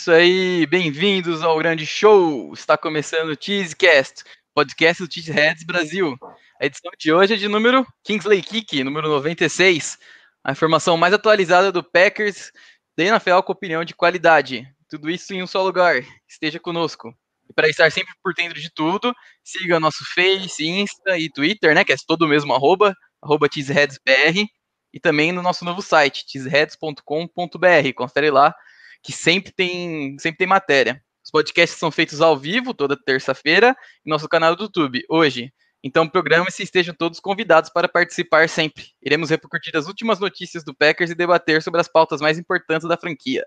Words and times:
Isso 0.00 0.12
aí, 0.12 0.64
bem-vindos 0.64 1.42
ao 1.42 1.58
grande 1.58 1.84
show! 1.84 2.54
Está 2.54 2.74
começando 2.74 3.32
o 3.32 3.36
Cheesecast, 3.38 4.24
podcast 4.54 5.04
do 5.04 5.12
Cheeseheads 5.12 5.62
Brasil. 5.62 6.16
A 6.58 6.64
edição 6.64 6.90
de 6.98 7.12
hoje 7.12 7.34
é 7.34 7.36
de 7.36 7.46
número 7.48 7.86
Kingsley 8.02 8.40
Kick, 8.40 8.82
número 8.82 9.10
96. 9.10 9.98
A 10.42 10.52
informação 10.52 10.96
mais 10.96 11.12
atualizada 11.12 11.70
do 11.70 11.84
Packers 11.84 12.50
da 12.96 13.04
NFL 13.04 13.42
com 13.44 13.52
opinião 13.52 13.84
de 13.84 13.92
qualidade. 13.92 14.66
Tudo 14.88 15.10
isso 15.10 15.34
em 15.34 15.42
um 15.42 15.46
só 15.46 15.62
lugar. 15.62 16.02
Esteja 16.26 16.58
conosco. 16.58 17.14
E 17.50 17.52
para 17.52 17.68
estar 17.68 17.92
sempre 17.92 18.14
por 18.22 18.32
dentro 18.32 18.58
de 18.58 18.72
tudo, 18.72 19.14
siga 19.44 19.78
nosso 19.78 20.02
Face, 20.14 20.66
Insta 20.66 21.18
e 21.18 21.28
Twitter, 21.28 21.74
né? 21.74 21.84
Que 21.84 21.92
é 21.92 21.96
todo 22.06 22.22
o 22.22 22.28
mesmo 22.28 22.54
arroba, 22.54 22.94
arroba 23.22 23.48
cheeseheadsbr. 23.52 24.46
E 24.94 24.98
também 24.98 25.30
no 25.30 25.42
nosso 25.42 25.62
novo 25.62 25.82
site, 25.82 26.24
cheeseheads.com.br. 26.26 27.92
Confere 27.94 28.30
lá 28.30 28.54
que 29.02 29.12
sempre 29.12 29.52
tem, 29.52 30.16
sempre 30.18 30.38
tem 30.38 30.46
matéria. 30.46 31.02
Os 31.24 31.30
podcasts 31.30 31.78
são 31.78 31.90
feitos 31.90 32.20
ao 32.20 32.36
vivo, 32.36 32.74
toda 32.74 32.96
terça-feira, 32.96 33.76
em 34.04 34.10
nosso 34.10 34.28
canal 34.28 34.56
do 34.56 34.64
YouTube, 34.64 35.04
hoje. 35.08 35.52
Então, 35.82 36.08
programa-se 36.08 36.62
e 36.62 36.64
estejam 36.64 36.94
todos 36.94 37.20
convidados 37.20 37.70
para 37.70 37.88
participar 37.88 38.48
sempre. 38.48 38.88
Iremos 39.02 39.30
repercutir 39.30 39.74
as 39.76 39.86
últimas 39.86 40.18
notícias 40.18 40.62
do 40.62 40.74
Packers 40.74 41.10
e 41.10 41.14
debater 41.14 41.62
sobre 41.62 41.80
as 41.80 41.88
pautas 41.88 42.20
mais 42.20 42.38
importantes 42.38 42.86
da 42.86 42.96
franquia. 42.96 43.44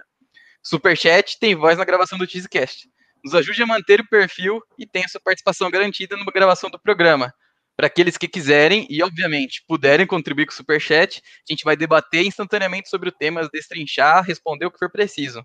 Superchat 0.64 1.38
tem 1.40 1.56
voz 1.56 1.78
na 1.78 1.86
gravação 1.86 2.18
do 2.18 2.28
Cheesecast. 2.30 2.90
Nos 3.24 3.36
ajude 3.36 3.62
a 3.62 3.68
manter 3.68 4.02
o 4.02 4.08
perfil 4.08 4.62
e 4.78 4.88
tenha 4.88 5.08
sua 5.08 5.22
participação 5.22 5.70
garantida 5.70 6.18
na 6.18 6.26
gravação 6.26 6.70
do 6.70 6.80
programa. 6.80 7.34
Para 7.76 7.88
aqueles 7.88 8.18
que 8.18 8.28
quiserem 8.28 8.86
e, 8.90 9.02
obviamente, 9.02 9.64
puderem 9.68 10.06
contribuir 10.06 10.46
com 10.46 10.52
o 10.52 10.56
Superchat, 10.56 11.22
a 11.22 11.52
gente 11.52 11.64
vai 11.64 11.76
debater 11.76 12.26
instantaneamente 12.26 12.90
sobre 12.90 13.10
o 13.10 13.12
tema, 13.12 13.50
destrinchar, 13.52 14.24
responder 14.24 14.68
o 14.68 14.72
que 14.72 14.78
for 14.78 14.92
preciso. 14.92 15.44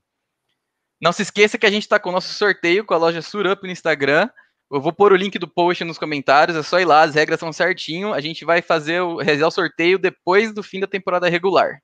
Não 1.00 1.12
se 1.12 1.22
esqueça 1.22 1.56
que 1.56 1.66
a 1.66 1.70
gente 1.70 1.84
está 1.84 1.98
com 1.98 2.10
o 2.10 2.12
nosso 2.12 2.34
sorteio 2.34 2.84
com 2.84 2.92
a 2.92 2.98
loja 2.98 3.22
Surup 3.22 3.62
no 3.62 3.70
Instagram. 3.70 4.28
Eu 4.70 4.80
vou 4.80 4.92
pôr 4.92 5.12
o 5.12 5.16
link 5.16 5.38
do 5.38 5.48
post 5.48 5.82
nos 5.84 5.96
comentários, 5.96 6.56
é 6.56 6.62
só 6.62 6.78
ir 6.78 6.84
lá, 6.84 7.02
as 7.02 7.14
regras 7.14 7.40
são 7.40 7.52
certinho. 7.52 8.12
A 8.12 8.20
gente 8.20 8.44
vai 8.44 8.60
fazer 8.60 9.00
o, 9.00 9.16
realizar 9.16 9.46
o 9.46 9.52
sorteio 9.52 9.98
depois 9.98 10.52
do 10.52 10.62
fim 10.62 10.80
da 10.80 10.86
temporada 10.86 11.28
regular. 11.28 11.80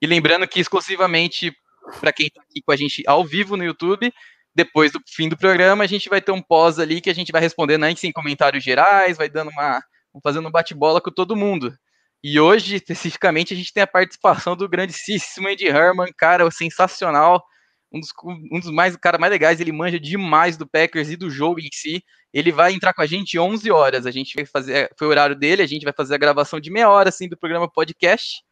E 0.00 0.06
lembrando 0.06 0.46
que 0.46 0.60
exclusivamente 0.60 1.52
para 2.00 2.12
quem 2.12 2.26
está 2.26 2.42
aqui 2.42 2.60
com 2.62 2.70
a 2.70 2.76
gente 2.76 3.02
ao 3.06 3.24
vivo 3.24 3.56
no 3.56 3.64
YouTube, 3.64 4.12
depois 4.54 4.92
do 4.92 5.00
fim 5.06 5.28
do 5.28 5.36
programa, 5.36 5.84
a 5.84 5.86
gente 5.86 6.08
vai 6.08 6.20
ter 6.20 6.32
um 6.32 6.42
pós 6.42 6.78
ali 6.78 7.00
que 7.00 7.10
a 7.10 7.14
gente 7.14 7.32
vai 7.32 7.40
respondendo 7.40 7.84
aí 7.84 7.94
em 8.02 8.12
comentários 8.12 8.64
gerais, 8.64 9.16
vai 9.16 9.28
dando 9.28 9.50
uma. 9.50 9.80
fazendo 10.22 10.48
um 10.48 10.50
bate-bola 10.50 11.00
com 11.00 11.10
todo 11.10 11.36
mundo. 11.36 11.76
E 12.22 12.40
hoje, 12.40 12.74
especificamente, 12.76 13.54
a 13.54 13.56
gente 13.56 13.72
tem 13.72 13.82
a 13.82 13.86
participação 13.86 14.56
do 14.56 14.68
grandíssimo 14.68 15.48
Ed 15.48 15.64
Herman, 15.64 16.12
cara, 16.16 16.50
sensacional. 16.50 17.44
Um 17.92 18.00
dos, 18.00 18.12
um 18.52 18.60
dos 18.60 18.70
mais, 18.70 18.96
cara, 18.96 19.16
mais 19.16 19.30
legais, 19.30 19.60
ele 19.60 19.72
manja 19.72 19.98
demais 19.98 20.56
do 20.56 20.66
Packers 20.66 21.10
e 21.10 21.16
do 21.16 21.30
jogo 21.30 21.60
em 21.60 21.68
si. 21.72 22.02
Ele 22.34 22.52
vai 22.52 22.72
entrar 22.72 22.92
com 22.92 23.00
a 23.00 23.06
gente 23.06 23.38
11 23.38 23.70
horas. 23.70 24.06
A 24.06 24.10
gente 24.10 24.34
vai 24.34 24.44
fazer, 24.44 24.90
foi 24.98 25.06
o 25.06 25.10
horário 25.10 25.36
dele, 25.36 25.62
a 25.62 25.66
gente 25.66 25.84
vai 25.84 25.92
fazer 25.92 26.16
a 26.16 26.18
gravação 26.18 26.60
de 26.60 26.70
meia 26.70 26.90
hora 26.90 27.08
assim 27.08 27.28
do 27.28 27.36
programa 27.36 27.70
podcast. 27.70 28.42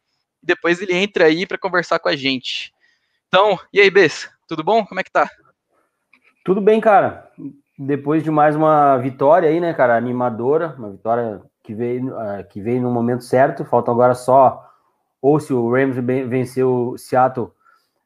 Depois 0.41 0.81
ele 0.81 0.95
entra 0.95 1.25
aí 1.25 1.45
para 1.45 1.57
conversar 1.57 1.99
com 1.99 2.09
a 2.09 2.15
gente. 2.15 2.71
Então, 3.27 3.59
e 3.73 3.81
aí, 3.81 3.89
Bess? 3.89 4.29
Tudo 4.47 4.63
bom? 4.63 4.85
Como 4.85 4.99
é 4.99 5.03
que 5.03 5.11
tá? 5.11 5.29
Tudo 6.47 6.61
bem, 6.61 6.79
cara. 6.79 7.29
Depois 7.77 8.23
de 8.23 8.31
mais 8.31 8.55
uma 8.55 8.95
vitória 8.99 9.49
aí, 9.49 9.59
né, 9.59 9.73
cara, 9.73 9.97
animadora, 9.97 10.73
uma 10.77 10.89
vitória 10.91 11.41
que 11.61 11.73
veio, 11.73 12.15
uh, 12.15 12.41
que 12.49 12.61
veio 12.61 12.81
no 12.81 12.89
momento 12.89 13.25
certo. 13.25 13.65
Falta 13.65 13.91
agora 13.91 14.15
só, 14.15 14.65
ou 15.21 15.41
se 15.41 15.53
o 15.53 15.69
Rams 15.69 15.97
vencer 15.97 16.65
o 16.65 16.97
Seattle, 16.97 17.49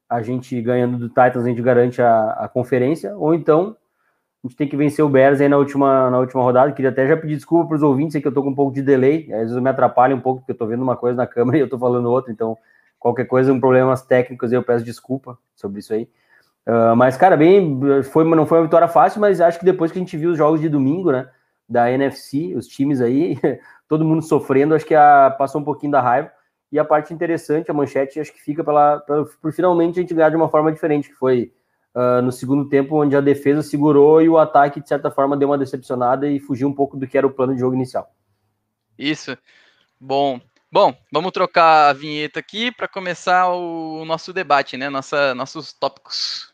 a 0.10 0.24
gente 0.24 0.60
ganhando 0.60 0.98
do 0.98 1.08
Titans, 1.08 1.46
a 1.46 1.50
gente 1.50 1.62
garante 1.62 2.02
a, 2.02 2.32
a 2.32 2.50
conferência, 2.50 3.16
ou 3.16 3.36
então 3.36 3.78
a 4.44 4.48
gente 4.48 4.58
tem 4.58 4.68
que 4.68 4.76
vencer 4.76 5.06
o 5.06 5.10
Bears 5.10 5.40
aí 5.40 5.48
na 5.48 5.58
última, 5.58 6.10
na 6.10 6.18
última 6.18 6.42
rodada. 6.42 6.72
Queria 6.72 6.90
até 6.90 7.08
já 7.08 7.16
pedir 7.16 7.36
desculpa 7.36 7.68
para 7.68 7.76
os 7.76 7.84
ouvintes, 7.84 8.14
sei 8.14 8.24
que 8.24 8.28
eu 8.28 8.34
tô 8.34 8.42
com 8.42 8.50
um 8.50 8.56
pouco 8.56 8.74
de 8.74 8.82
delay, 8.82 9.32
às 9.34 9.42
vezes 9.42 9.56
eu 9.56 9.62
me 9.62 9.70
atrapalho 9.70 10.16
um 10.16 10.20
pouco, 10.20 10.40
porque 10.40 10.54
eu 10.54 10.58
tô 10.58 10.66
vendo 10.66 10.82
uma 10.82 10.98
coisa 10.98 11.16
na 11.16 11.28
câmera 11.28 11.60
e 11.60 11.62
eu 11.62 11.70
tô 11.70 11.78
falando 11.78 12.10
outra, 12.10 12.32
então 12.32 12.58
qualquer 12.98 13.26
coisa, 13.26 13.54
um 13.54 13.60
problemas 13.60 14.02
técnicos, 14.02 14.52
eu 14.52 14.64
peço 14.64 14.84
desculpa 14.84 15.38
sobre 15.56 15.80
isso 15.80 15.94
aí. 15.94 16.10
Uh, 16.68 16.96
mas, 16.96 17.18
cara, 17.18 17.36
bem, 17.36 17.80
foi, 18.04 18.24
não 18.24 18.46
foi 18.46 18.60
uma 18.60 18.66
vitória 18.66 18.88
fácil, 18.88 19.20
mas 19.20 19.42
acho 19.42 19.60
que 19.60 19.66
depois 19.66 19.92
que 19.92 19.98
a 19.98 20.02
gente 20.02 20.16
viu 20.18 20.32
os 20.32 20.38
jogos 20.38 20.62
de 20.62 20.70
domingo, 20.70 21.12
né, 21.12 21.30
da 21.68 21.92
NFC, 21.92 22.54
os 22.56 22.68
times 22.68 23.02
aí, 23.02 23.38
todo 23.88 24.06
mundo 24.06 24.22
sofrendo, 24.22 24.76
acho 24.76 24.86
que 24.86 24.96
a, 24.96 25.34
passou 25.38 25.62
um 25.62 25.64
pouquinho 25.64 25.92
da 25.92 26.02
raiva. 26.02 26.32
E 26.72 26.80
a 26.80 26.86
parte 26.86 27.14
interessante, 27.14 27.70
a 27.70 27.74
manchete, 27.74 28.20
acho 28.20 28.32
que 28.32 28.42
fica 28.42 28.64
pela, 28.64 29.00
pela 29.00 29.26
por 29.42 29.52
finalmente 29.52 30.00
a 30.00 30.02
gente 30.02 30.14
ganhar 30.14 30.30
de 30.30 30.38
uma 30.38 30.50
forma 30.50 30.72
diferente, 30.72 31.10
que 31.10 31.16
foi 31.16 31.52
uh, 31.94 32.22
no 32.22 32.32
segundo 32.32 32.70
tempo, 32.70 33.02
onde 33.02 33.16
a 33.16 33.22
defesa 33.22 33.62
segurou 33.62 34.22
e 34.22 34.30
o 34.30 34.38
ataque, 34.38 34.80
de 34.80 34.88
certa 34.88 35.12
forma, 35.12 35.36
deu 35.36 35.50
uma 35.50 35.58
decepcionada 35.58 36.30
e 36.30 36.40
fugiu 36.40 36.70
um 36.70 36.74
pouco 36.74 36.96
do 36.96 37.08
que 37.08 37.18
era 37.18 37.28
o 37.28 37.34
plano 37.34 37.54
de 37.54 37.60
jogo 37.60 37.76
inicial. 37.76 38.10
Isso. 38.98 39.38
Bom, 40.00 40.40
Bom, 40.74 40.96
vamos 41.12 41.34
trocar 41.34 41.90
a 41.90 41.94
vinheta 41.94 42.40
aqui 42.40 42.72
para 42.72 42.88
começar 42.88 43.50
o 43.50 44.06
nosso 44.06 44.32
debate, 44.32 44.78
né? 44.78 44.90
Nossa, 44.90 45.36
nossos 45.36 45.74
tópicos. 45.74 46.51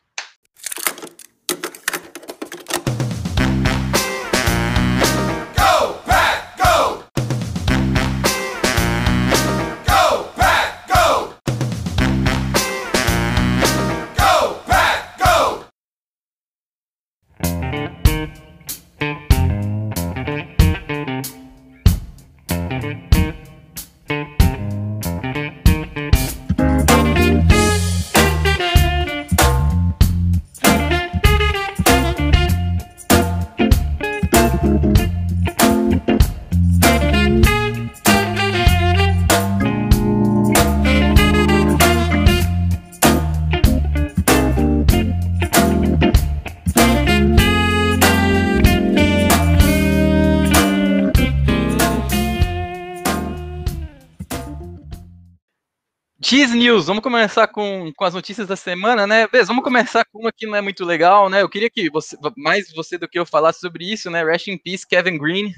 X 56.38 56.54
News, 56.54 56.86
vamos 56.86 57.02
começar 57.02 57.48
com, 57.48 57.92
com 57.96 58.06
as 58.06 58.14
notícias 58.14 58.46
da 58.46 58.56
semana, 58.56 59.08
né? 59.08 59.26
Vamos 59.48 59.64
começar 59.64 60.06
com 60.06 60.20
uma 60.20 60.32
que 60.32 60.46
não 60.46 60.56
é 60.56 60.62
muito 60.62 60.86
legal, 60.86 61.32
né? 61.32 61.42
Eu 61.42 61.50
queria 61.50 61.68
que 61.68 61.90
você, 61.90 62.16
mais 62.38 62.72
você 62.76 62.96
do 62.96 63.08
que 63.08 63.18
eu 63.18 63.26
falasse 63.26 63.60
sobre 63.60 63.92
isso, 63.92 64.12
né? 64.12 64.24
Rest 64.24 64.48
in 64.48 64.56
Peace, 64.56 64.88
Kevin 64.88 65.18
Green. 65.18 65.52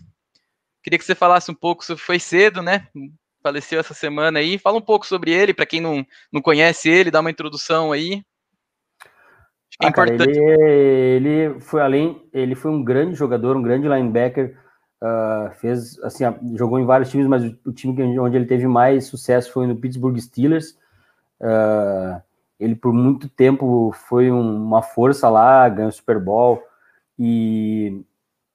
Queria 0.82 0.98
que 0.98 1.04
você 1.04 1.14
falasse 1.14 1.52
um 1.52 1.54
pouco 1.54 1.84
sobre. 1.84 2.02
Foi 2.02 2.18
cedo, 2.18 2.62
né? 2.62 2.88
Faleceu 3.44 3.78
essa 3.78 3.94
semana 3.94 4.40
aí. 4.40 4.58
Fala 4.58 4.78
um 4.78 4.82
pouco 4.82 5.06
sobre 5.06 5.32
ele, 5.32 5.54
para 5.54 5.66
quem 5.66 5.82
não, 5.82 6.06
não 6.32 6.42
conhece 6.42 6.90
ele, 6.90 7.12
dá 7.12 7.20
uma 7.20 7.32
introdução 7.32 7.92
aí. 7.92 8.24
É 9.82 9.86
ah, 9.86 9.90
importante. 9.90 10.34
Cara, 10.34 10.72
ele, 10.72 11.30
ele 11.30 11.60
foi 11.60 11.82
além, 11.82 12.26
ele 12.32 12.56
foi 12.56 12.72
um 12.72 12.82
grande 12.82 13.16
jogador, 13.16 13.58
um 13.58 13.62
grande 13.62 13.90
linebacker 13.90 14.58
Uh, 15.02 15.50
fez 15.56 15.98
assim, 16.04 16.26
jogou 16.56 16.78
em 16.78 16.86
vários 16.86 17.10
times, 17.10 17.26
mas 17.26 17.42
o, 17.66 17.72
time 17.72 18.20
onde 18.20 18.36
ele 18.36 18.46
teve 18.46 18.68
mais 18.68 19.06
sucesso 19.06 19.52
foi 19.52 19.66
no 19.66 19.76
Pittsburgh 19.76 20.18
Steelers. 20.18 20.78
Uh, 21.40 22.22
ele 22.60 22.76
por 22.76 22.92
muito 22.92 23.30
tempo 23.30 23.94
foi 23.94 24.30
um, 24.30 24.58
uma 24.58 24.82
força 24.82 25.30
lá, 25.30 25.70
ganhou 25.70 25.92
Super 25.92 26.20
Bowl 26.20 26.62
e, 27.18 28.04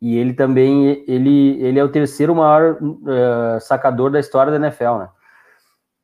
e 0.02 0.19
ele 0.19 0.35
também 0.35 1.02
ele, 1.08 1.58
ele 1.62 1.79
é 1.79 1.85
o 1.85 1.88
terceiro 1.88 2.35
maior 2.35 2.76
uh, 2.82 3.58
sacador 3.61 4.11
da 4.11 4.20
história 4.20 4.52
da 4.52 4.58
NFL, 4.58 4.99
né? 4.99 5.08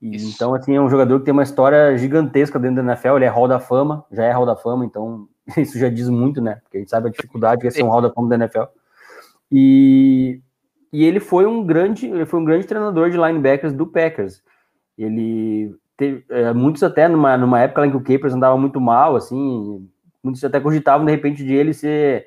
E, 0.01 0.17
então 0.27 0.55
assim 0.55 0.75
é 0.75 0.81
um 0.81 0.89
jogador 0.89 1.19
que 1.19 1.27
tem 1.27 1.33
uma 1.33 1.43
história 1.43 1.95
gigantesca 1.99 2.59
dentro 2.59 2.77
da 2.77 2.93
NFL. 2.93 3.17
Ele 3.17 3.27
é 3.27 3.29
Hall 3.29 3.47
da 3.47 3.61
Fama, 3.61 4.07
já 4.11 4.25
é 4.25 4.33
Hall 4.33 4.47
da 4.47 4.57
Fama, 4.57 4.87
então 4.87 5.29
isso 5.59 5.79
já 5.79 5.91
diz 5.91 6.09
muito, 6.09 6.41
né? 6.41 6.61
Porque 6.63 6.79
a 6.79 6.81
gente 6.81 6.91
sabe 6.91 7.09
a 7.09 7.13
dificuldade 7.13 7.61
que 7.61 7.67
é 7.67 7.71
ser 7.71 7.83
um 7.83 7.91
Hall 7.91 8.01
da 8.01 8.11
Fama 8.11 8.31
da 8.31 8.37
NFL. 8.37 8.80
E, 9.51 10.41
e 10.93 11.05
ele 11.05 11.21
foi 11.21 11.47
um 11.47 11.65
grande, 11.65 12.07
ele 12.07 12.27
foi 12.27 12.41
um 12.41 12.45
grande 12.45 12.67
treinador 12.67 13.11
de 13.11 13.17
linebackers 13.17 13.73
do 13.73 13.87
Packers. 13.87 14.43
Ele 14.97 15.75
teve, 15.97 16.25
é, 16.31 16.53
muitos 16.53 16.83
até 16.83 17.09
numa, 17.09 17.37
numa 17.37 17.61
época 17.61 17.87
em 17.87 17.91
que 17.91 17.97
o 17.97 18.03
Capers 18.03 18.35
andava 18.35 18.57
muito 18.57 18.81
mal, 18.81 19.17
assim, 19.17 19.87
muitos 20.23 20.43
até 20.45 20.61
cogitavam 20.61 21.05
de 21.05 21.13
repente 21.13 21.45
de 21.45 21.55
ele 21.55 21.75
ser, 21.75 22.27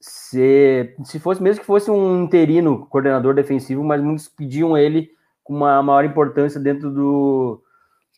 ser 0.00 0.94
se 1.04 1.18
fosse 1.18 1.42
mesmo 1.42 1.60
que 1.60 1.66
fosse 1.66 1.90
um 1.90 2.24
interino 2.24 2.86
coordenador 2.86 3.34
defensivo, 3.34 3.82
mas 3.82 4.02
muitos 4.02 4.28
pediam 4.28 4.76
ele 4.76 5.10
com 5.42 5.54
uma 5.54 5.82
maior 5.82 6.04
importância 6.04 6.60
dentro 6.60 6.90
do, 6.90 7.62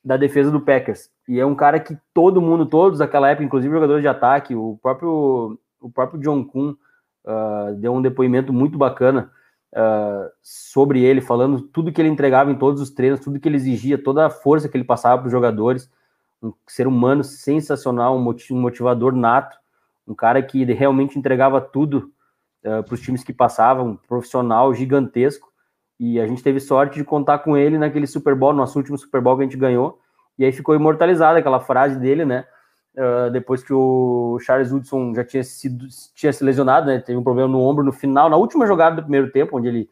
da 0.04 0.16
defesa 0.16 0.50
do 0.50 0.60
Packers. 0.60 1.10
E 1.28 1.38
é 1.38 1.46
um 1.46 1.54
cara 1.54 1.78
que 1.78 1.96
todo 2.14 2.40
mundo, 2.40 2.66
todos 2.66 2.98
daquela 2.98 3.28
época, 3.28 3.44
inclusive 3.44 3.72
jogadores 3.72 4.02
de 4.02 4.08
ataque, 4.08 4.54
o 4.54 4.78
próprio, 4.82 5.58
o 5.80 5.90
próprio 5.90 6.20
John 6.20 6.44
Kuhn 6.44 6.74
uh, 7.28 7.74
deu 7.74 7.92
um 7.92 8.00
depoimento 8.00 8.52
muito 8.52 8.78
bacana 8.78 9.30
uh, 9.74 10.30
sobre 10.42 11.02
ele, 11.02 11.20
falando 11.20 11.60
tudo 11.60 11.92
que 11.92 12.00
ele 12.00 12.08
entregava 12.08 12.50
em 12.50 12.56
todos 12.56 12.80
os 12.80 12.90
treinos, 12.90 13.20
tudo 13.20 13.38
que 13.38 13.48
ele 13.48 13.56
exigia, 13.56 14.02
toda 14.02 14.26
a 14.26 14.30
força 14.30 14.68
que 14.68 14.76
ele 14.76 14.84
passava 14.84 15.18
para 15.18 15.26
os 15.26 15.32
jogadores. 15.32 15.90
Um 16.42 16.52
ser 16.66 16.86
humano 16.86 17.22
sensacional, 17.22 18.16
um 18.16 18.60
motivador 18.60 19.12
nato, 19.14 19.58
um 20.06 20.14
cara 20.14 20.42
que 20.42 20.64
realmente 20.64 21.18
entregava 21.18 21.60
tudo 21.60 22.10
uh, 22.64 22.82
para 22.82 22.94
os 22.94 23.00
times 23.00 23.22
que 23.22 23.32
passavam, 23.32 23.90
um 23.90 23.96
profissional 23.96 24.72
gigantesco. 24.72 25.48
E 26.00 26.18
a 26.20 26.26
gente 26.26 26.42
teve 26.42 26.60
sorte 26.60 26.94
de 26.94 27.04
contar 27.04 27.40
com 27.40 27.56
ele 27.56 27.76
naquele 27.76 28.06
Super 28.06 28.34
Bowl, 28.34 28.52
nosso 28.52 28.78
último 28.78 28.96
Super 28.96 29.20
Bowl 29.20 29.36
que 29.36 29.42
a 29.42 29.44
gente 29.44 29.56
ganhou 29.56 30.00
e 30.38 30.44
aí 30.44 30.52
ficou 30.52 30.74
imortalizada 30.74 31.38
aquela 31.38 31.58
frase 31.58 31.98
dele, 31.98 32.24
né? 32.24 32.46
Uh, 32.98 33.30
depois 33.30 33.62
que 33.62 33.72
o 33.72 34.40
Charles 34.40 34.72
Woodson 34.72 35.14
já 35.14 35.24
tinha, 35.24 35.44
sido, 35.44 35.86
tinha 36.16 36.32
se 36.32 36.42
lesionado, 36.42 36.88
né? 36.88 36.98
Teve 36.98 37.16
um 37.16 37.22
problema 37.22 37.48
no 37.48 37.60
ombro 37.60 37.84
no 37.84 37.92
final, 37.92 38.28
na 38.28 38.36
última 38.36 38.66
jogada 38.66 38.96
do 38.96 39.02
primeiro 39.02 39.30
tempo, 39.30 39.56
onde 39.56 39.68
ele 39.68 39.88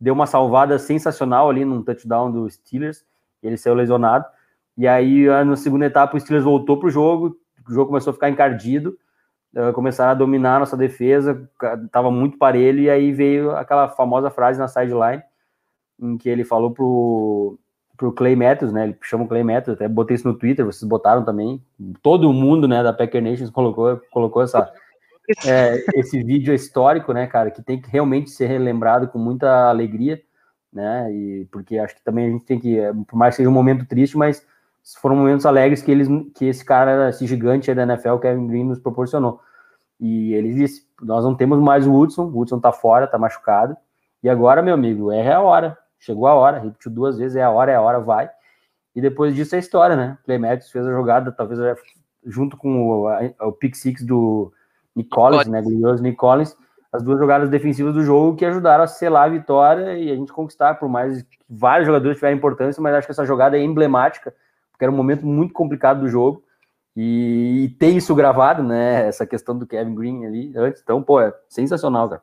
deu 0.00 0.14
uma 0.14 0.26
salvada 0.26 0.78
sensacional 0.78 1.50
ali 1.50 1.64
num 1.64 1.82
touchdown 1.82 2.30
do 2.30 2.48
Steelers, 2.48 3.04
ele 3.42 3.56
saiu 3.56 3.74
lesionado. 3.74 4.24
E 4.76 4.86
aí, 4.86 5.28
ah, 5.28 5.44
na 5.44 5.56
segunda 5.56 5.86
etapa, 5.86 6.16
o 6.16 6.20
Steelers 6.20 6.44
voltou 6.44 6.78
para 6.78 6.86
o 6.86 6.90
jogo, 6.90 7.36
o 7.68 7.72
jogo 7.72 7.88
começou 7.88 8.10
a 8.10 8.14
ficar 8.14 8.28
encardido, 8.28 8.96
uh, 9.56 9.72
começaram 9.72 10.12
a 10.12 10.14
dominar 10.14 10.56
a 10.56 10.58
nossa 10.60 10.76
defesa, 10.76 11.48
estava 11.84 12.10
muito 12.10 12.38
parelho, 12.38 12.80
e 12.80 12.90
aí 12.90 13.12
veio 13.12 13.50
aquela 13.52 13.88
famosa 13.88 14.30
frase 14.30 14.58
na 14.60 14.68
sideline, 14.68 15.22
em 16.00 16.16
que 16.16 16.28
ele 16.28 16.44
falou 16.44 16.70
pro, 16.70 17.58
pro 17.96 18.12
Clay 18.12 18.34
Matthews, 18.36 18.72
né? 18.72 18.84
Ele 18.84 18.96
chama 19.02 19.24
o 19.24 19.28
Clay 19.28 19.42
Matthews, 19.42 19.76
até 19.76 19.88
botei 19.88 20.16
isso 20.16 20.26
no 20.26 20.34
Twitter, 20.34 20.64
vocês 20.64 20.88
botaram 20.88 21.24
também. 21.24 21.62
Todo 22.02 22.32
mundo, 22.32 22.66
né, 22.66 22.82
da 22.82 22.92
Packer 22.92 23.22
Nations 23.22 23.50
colocou, 23.50 24.00
colocou 24.10 24.42
essa, 24.42 24.72
é, 25.46 25.84
esse 25.94 26.22
vídeo 26.22 26.52
histórico, 26.54 27.12
né, 27.12 27.26
cara, 27.26 27.50
que 27.50 27.62
tem 27.62 27.80
que 27.80 27.90
realmente 27.90 28.30
ser 28.30 28.46
relembrado 28.46 29.08
com 29.08 29.18
muita 29.18 29.68
alegria, 29.68 30.20
né? 30.72 31.12
E 31.12 31.46
porque 31.50 31.78
acho 31.78 31.94
que 31.94 32.02
também 32.02 32.26
a 32.26 32.30
gente 32.30 32.44
tem 32.44 32.58
que, 32.58 32.78
por 33.08 33.16
mais 33.16 33.34
que 33.34 33.38
seja 33.38 33.48
um 33.48 33.52
momento 33.52 33.86
triste, 33.86 34.16
mas 34.16 34.44
foram 35.00 35.16
momentos 35.16 35.46
alegres 35.46 35.80
que 35.80 35.90
eles, 35.90 36.08
que 36.34 36.46
esse 36.46 36.64
cara, 36.64 37.08
esse 37.08 37.26
gigante 37.26 37.72
da 37.72 37.84
NFL, 37.84 38.16
Kevin 38.18 38.46
Green, 38.46 38.64
nos 38.64 38.78
proporcionou. 38.78 39.40
E 40.00 40.34
ele 40.34 40.52
disse: 40.52 40.86
nós 41.00 41.24
não 41.24 41.34
temos 41.34 41.60
mais 41.60 41.86
o 41.86 41.92
Woodson, 41.92 42.24
o 42.24 42.36
Woodson 42.36 42.60
tá 42.60 42.72
fora, 42.72 43.06
tá 43.06 43.16
machucado. 43.16 43.76
E 44.22 44.28
agora, 44.28 44.62
meu 44.62 44.74
amigo, 44.74 45.12
é 45.12 45.32
a 45.32 45.40
hora 45.40 45.78
chegou 46.04 46.26
a 46.26 46.34
hora, 46.34 46.58
repetiu 46.58 46.90
duas 46.90 47.18
vezes, 47.18 47.36
é 47.36 47.42
a 47.42 47.50
hora, 47.50 47.72
é 47.72 47.76
a 47.76 47.80
hora, 47.80 47.98
vai. 47.98 48.30
E 48.94 49.00
depois 49.00 49.34
disso 49.34 49.56
é 49.56 49.58
história, 49.58 49.96
né? 49.96 50.18
Clay 50.24 50.38
Matthews 50.38 50.70
fez 50.70 50.86
a 50.86 50.92
jogada, 50.92 51.32
talvez 51.32 51.58
junto 52.24 52.56
com 52.56 52.88
o, 52.88 53.08
a, 53.08 53.20
o 53.40 53.52
pick 53.52 53.74
six 53.74 54.04
do 54.04 54.52
Nick 54.94 55.10
Collins, 55.10 55.46
né? 55.46 55.60
Glorioso 55.62 56.02
Nick 56.02 56.16
Collins, 56.16 56.56
as 56.92 57.02
duas 57.02 57.18
jogadas 57.18 57.48
defensivas 57.48 57.92
do 57.94 58.04
jogo 58.04 58.36
que 58.36 58.44
ajudaram 58.44 58.84
a 58.84 58.86
selar 58.86 59.24
a 59.24 59.32
vitória 59.32 59.98
e 59.98 60.12
a 60.12 60.14
gente 60.14 60.32
conquistar, 60.32 60.74
por 60.74 60.88
mais 60.88 61.22
que 61.22 61.38
vários 61.48 61.86
jogadores 61.86 62.16
tiveram 62.18 62.36
importância, 62.36 62.80
mas 62.80 62.94
acho 62.94 63.06
que 63.06 63.12
essa 63.12 63.26
jogada 63.26 63.58
é 63.58 63.62
emblemática, 63.62 64.32
porque 64.70 64.84
era 64.84 64.92
um 64.92 64.96
momento 64.96 65.26
muito 65.26 65.52
complicado 65.52 66.00
do 66.00 66.08
jogo. 66.08 66.44
E, 66.96 67.64
e 67.64 67.68
tem 67.70 67.96
isso 67.96 68.14
gravado, 68.14 68.62
né? 68.62 69.08
Essa 69.08 69.26
questão 69.26 69.58
do 69.58 69.66
Kevin 69.66 69.94
Green 69.96 70.26
ali 70.26 70.52
antes. 70.56 70.80
Então, 70.80 71.02
pô, 71.02 71.20
é 71.20 71.34
sensacional, 71.48 72.08
cara. 72.08 72.22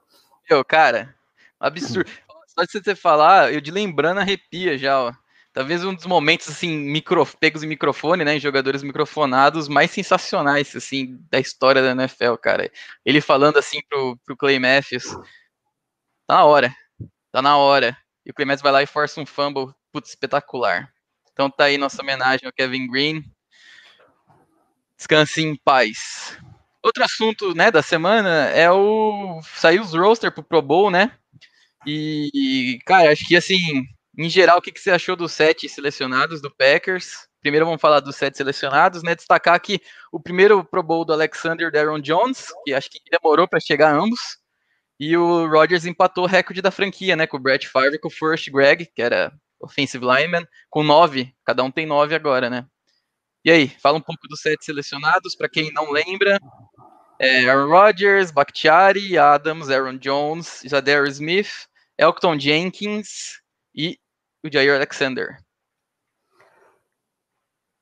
Meu, 0.49 0.63
cara, 0.63 1.13
absurdo. 1.59 2.09
Só 2.53 2.65
de 2.65 2.71
você 2.71 2.95
falar, 2.95 3.53
eu 3.53 3.61
de 3.61 3.71
lembrando 3.71 4.19
arrepia 4.19 4.77
já, 4.77 4.99
ó. 4.99 5.13
Talvez 5.53 5.83
um 5.83 5.93
dos 5.93 6.05
momentos, 6.05 6.49
assim, 6.49 6.69
micro, 6.69 7.25
pegos 7.39 7.63
em 7.63 7.67
microfone, 7.67 8.23
né, 8.23 8.35
em 8.35 8.39
jogadores 8.39 8.83
microfonados 8.83 9.67
mais 9.67 9.91
sensacionais, 9.91 10.75
assim, 10.75 11.17
da 11.29 11.39
história 11.39 11.81
da 11.81 11.91
NFL, 11.91 12.35
cara. 12.35 12.71
Ele 13.05 13.19
falando, 13.21 13.57
assim, 13.57 13.79
pro, 13.89 14.17
pro 14.25 14.37
Clay 14.37 14.59
Matthews, 14.59 15.03
tá 16.27 16.35
na 16.35 16.45
hora, 16.45 16.75
tá 17.31 17.41
na 17.41 17.57
hora. 17.57 17.97
E 18.25 18.31
o 18.31 18.33
Clay 18.33 18.45
Matthews 18.45 18.63
vai 18.63 18.71
lá 18.71 18.83
e 18.83 18.85
força 18.87 19.19
um 19.21 19.25
fumble, 19.25 19.73
putz, 19.91 20.09
espetacular. 20.09 20.91
Então 21.31 21.49
tá 21.49 21.65
aí 21.65 21.77
nossa 21.77 22.01
homenagem 22.01 22.45
ao 22.45 22.53
Kevin 22.53 22.87
Green. 22.87 23.23
Descanse 24.97 25.41
em 25.41 25.55
paz. 25.55 26.37
Outro 26.83 27.03
assunto, 27.03 27.53
né, 27.55 27.71
da 27.71 27.81
semana 27.81 28.49
é 28.49 28.69
o... 28.71 29.41
Saiu 29.55 29.81
os 29.81 29.93
roster 29.93 30.31
pro 30.31 30.43
Pro 30.43 30.61
Bowl, 30.61 30.91
né? 30.91 31.17
E, 31.85 32.79
cara, 32.85 33.11
acho 33.11 33.25
que 33.27 33.35
assim, 33.35 33.83
em 34.17 34.29
geral, 34.29 34.57
o 34.59 34.61
que, 34.61 34.71
que 34.71 34.79
você 34.79 34.91
achou 34.91 35.15
dos 35.15 35.31
sete 35.31 35.67
selecionados 35.67 36.41
do 36.41 36.53
Packers? 36.55 37.27
Primeiro 37.41 37.65
vamos 37.65 37.81
falar 37.81 37.99
dos 37.99 38.15
sete 38.15 38.37
selecionados, 38.37 39.01
né? 39.01 39.15
Destacar 39.15 39.59
que 39.59 39.81
o 40.11 40.19
primeiro 40.19 40.63
Pro 40.63 40.83
Bowl 40.83 41.03
do 41.03 41.13
Alexander 41.13 41.71
Darren 41.71 42.01
Jones, 42.01 42.47
que 42.63 42.73
acho 42.73 42.89
que 42.89 42.99
demorou 43.09 43.47
para 43.47 43.59
chegar 43.59 43.95
ambos, 43.95 44.19
e 44.99 45.17
o 45.17 45.47
Rodgers 45.47 45.85
empatou 45.85 46.25
o 46.25 46.27
recorde 46.27 46.61
da 46.61 46.69
franquia, 46.69 47.15
né? 47.15 47.25
Com 47.25 47.37
o 47.37 47.39
Brett 47.39 47.67
Favre 47.67 47.97
com 47.97 48.09
o 48.09 48.11
First 48.11 48.51
Greg, 48.51 48.85
que 48.93 49.01
era 49.01 49.33
offensive 49.59 50.05
lineman, 50.05 50.45
com 50.69 50.83
nove. 50.83 51.33
Cada 51.43 51.63
um 51.63 51.71
tem 51.71 51.87
nove 51.87 52.13
agora, 52.13 52.49
né? 52.49 52.65
E 53.43 53.49
aí, 53.49 53.69
fala 53.81 53.97
um 53.97 54.01
pouco 54.01 54.27
dos 54.27 54.41
sete 54.41 54.63
selecionados, 54.63 55.35
para 55.35 55.49
quem 55.49 55.73
não 55.73 55.89
lembra. 55.91 56.39
É 57.19 57.49
Aaron 57.49 57.69
Rodgers, 57.69 58.29
Bakhtiari, 58.29 59.17
Adams, 59.17 59.69
Aaron 59.69 59.97
Jones, 59.97 60.63
Zadar 60.67 61.07
Smith, 61.07 61.67
Elton 62.01 62.39
Jenkins 62.39 63.39
e 63.75 63.99
o 64.43 64.51
Jair 64.51 64.73
Alexander. 64.73 65.37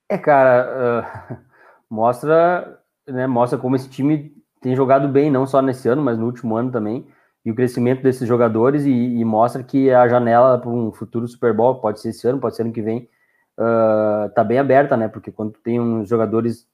É, 0.10 0.18
cara, 0.18 1.32
uh, 1.32 1.38
mostra, 1.90 2.82
né, 3.08 3.26
mostra 3.28 3.58
como 3.58 3.78
esse 3.78 3.90
time 3.90 4.36
tem 4.60 4.76
jogado 4.76 5.08
bem, 5.08 5.32
não 5.32 5.48
só 5.48 5.62
nesse 5.62 5.88
ano, 5.88 6.02
mas 6.02 6.18
no 6.18 6.26
último 6.26 6.58
ano 6.58 6.70
também, 6.70 7.08
e 7.46 7.52
o 7.52 7.56
crescimento 7.56 8.04
desses 8.04 8.28
jogadores, 8.28 8.84
e, 8.84 8.92
e 8.92 9.24
mostra 9.24 9.64
que 9.64 9.90
a 9.90 10.06
janela 10.10 10.60
para 10.60 10.70
um 10.70 10.92
futuro 10.92 11.26
Super 11.26 11.54
Bowl, 11.54 11.80
pode 11.80 12.02
ser 12.02 12.10
esse 12.10 12.28
ano, 12.28 12.42
pode 12.42 12.58
ser 12.58 12.64
ano 12.64 12.74
que 12.74 12.82
vem, 12.82 13.10
uh, 13.58 14.30
tá 14.36 14.44
bem 14.44 14.60
aberta, 14.60 14.98
né, 14.98 15.08
porque 15.08 15.32
quando 15.32 15.54
tem 15.64 15.80
uns 15.80 16.10
jogadores, 16.10 16.68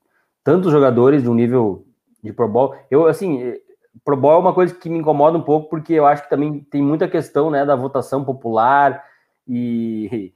tantos 0.44 0.72
jogadores 0.72 1.22
de 1.22 1.30
um 1.30 1.36
nível 1.36 1.86
de 2.24 2.34
Pro 2.34 2.48
Bowl, 2.48 2.76
eu, 2.90 3.06
assim, 3.06 3.56
Pro 4.04 4.18
Bowl 4.18 4.34
é 4.34 4.38
uma 4.38 4.54
coisa 4.54 4.74
que 4.74 4.90
me 4.90 5.00
incomoda 5.00 5.38
um 5.38 5.42
pouco, 5.42 5.70
porque 5.70 5.94
eu 5.94 6.06
acho 6.06 6.24
que 6.24 6.30
também 6.30 6.60
tem 6.60 6.82
muita 6.82 7.08
questão, 7.08 7.50
né, 7.50 7.66
da 7.66 7.76
votação 7.76 8.24
popular 8.24 9.04
e, 9.48 10.34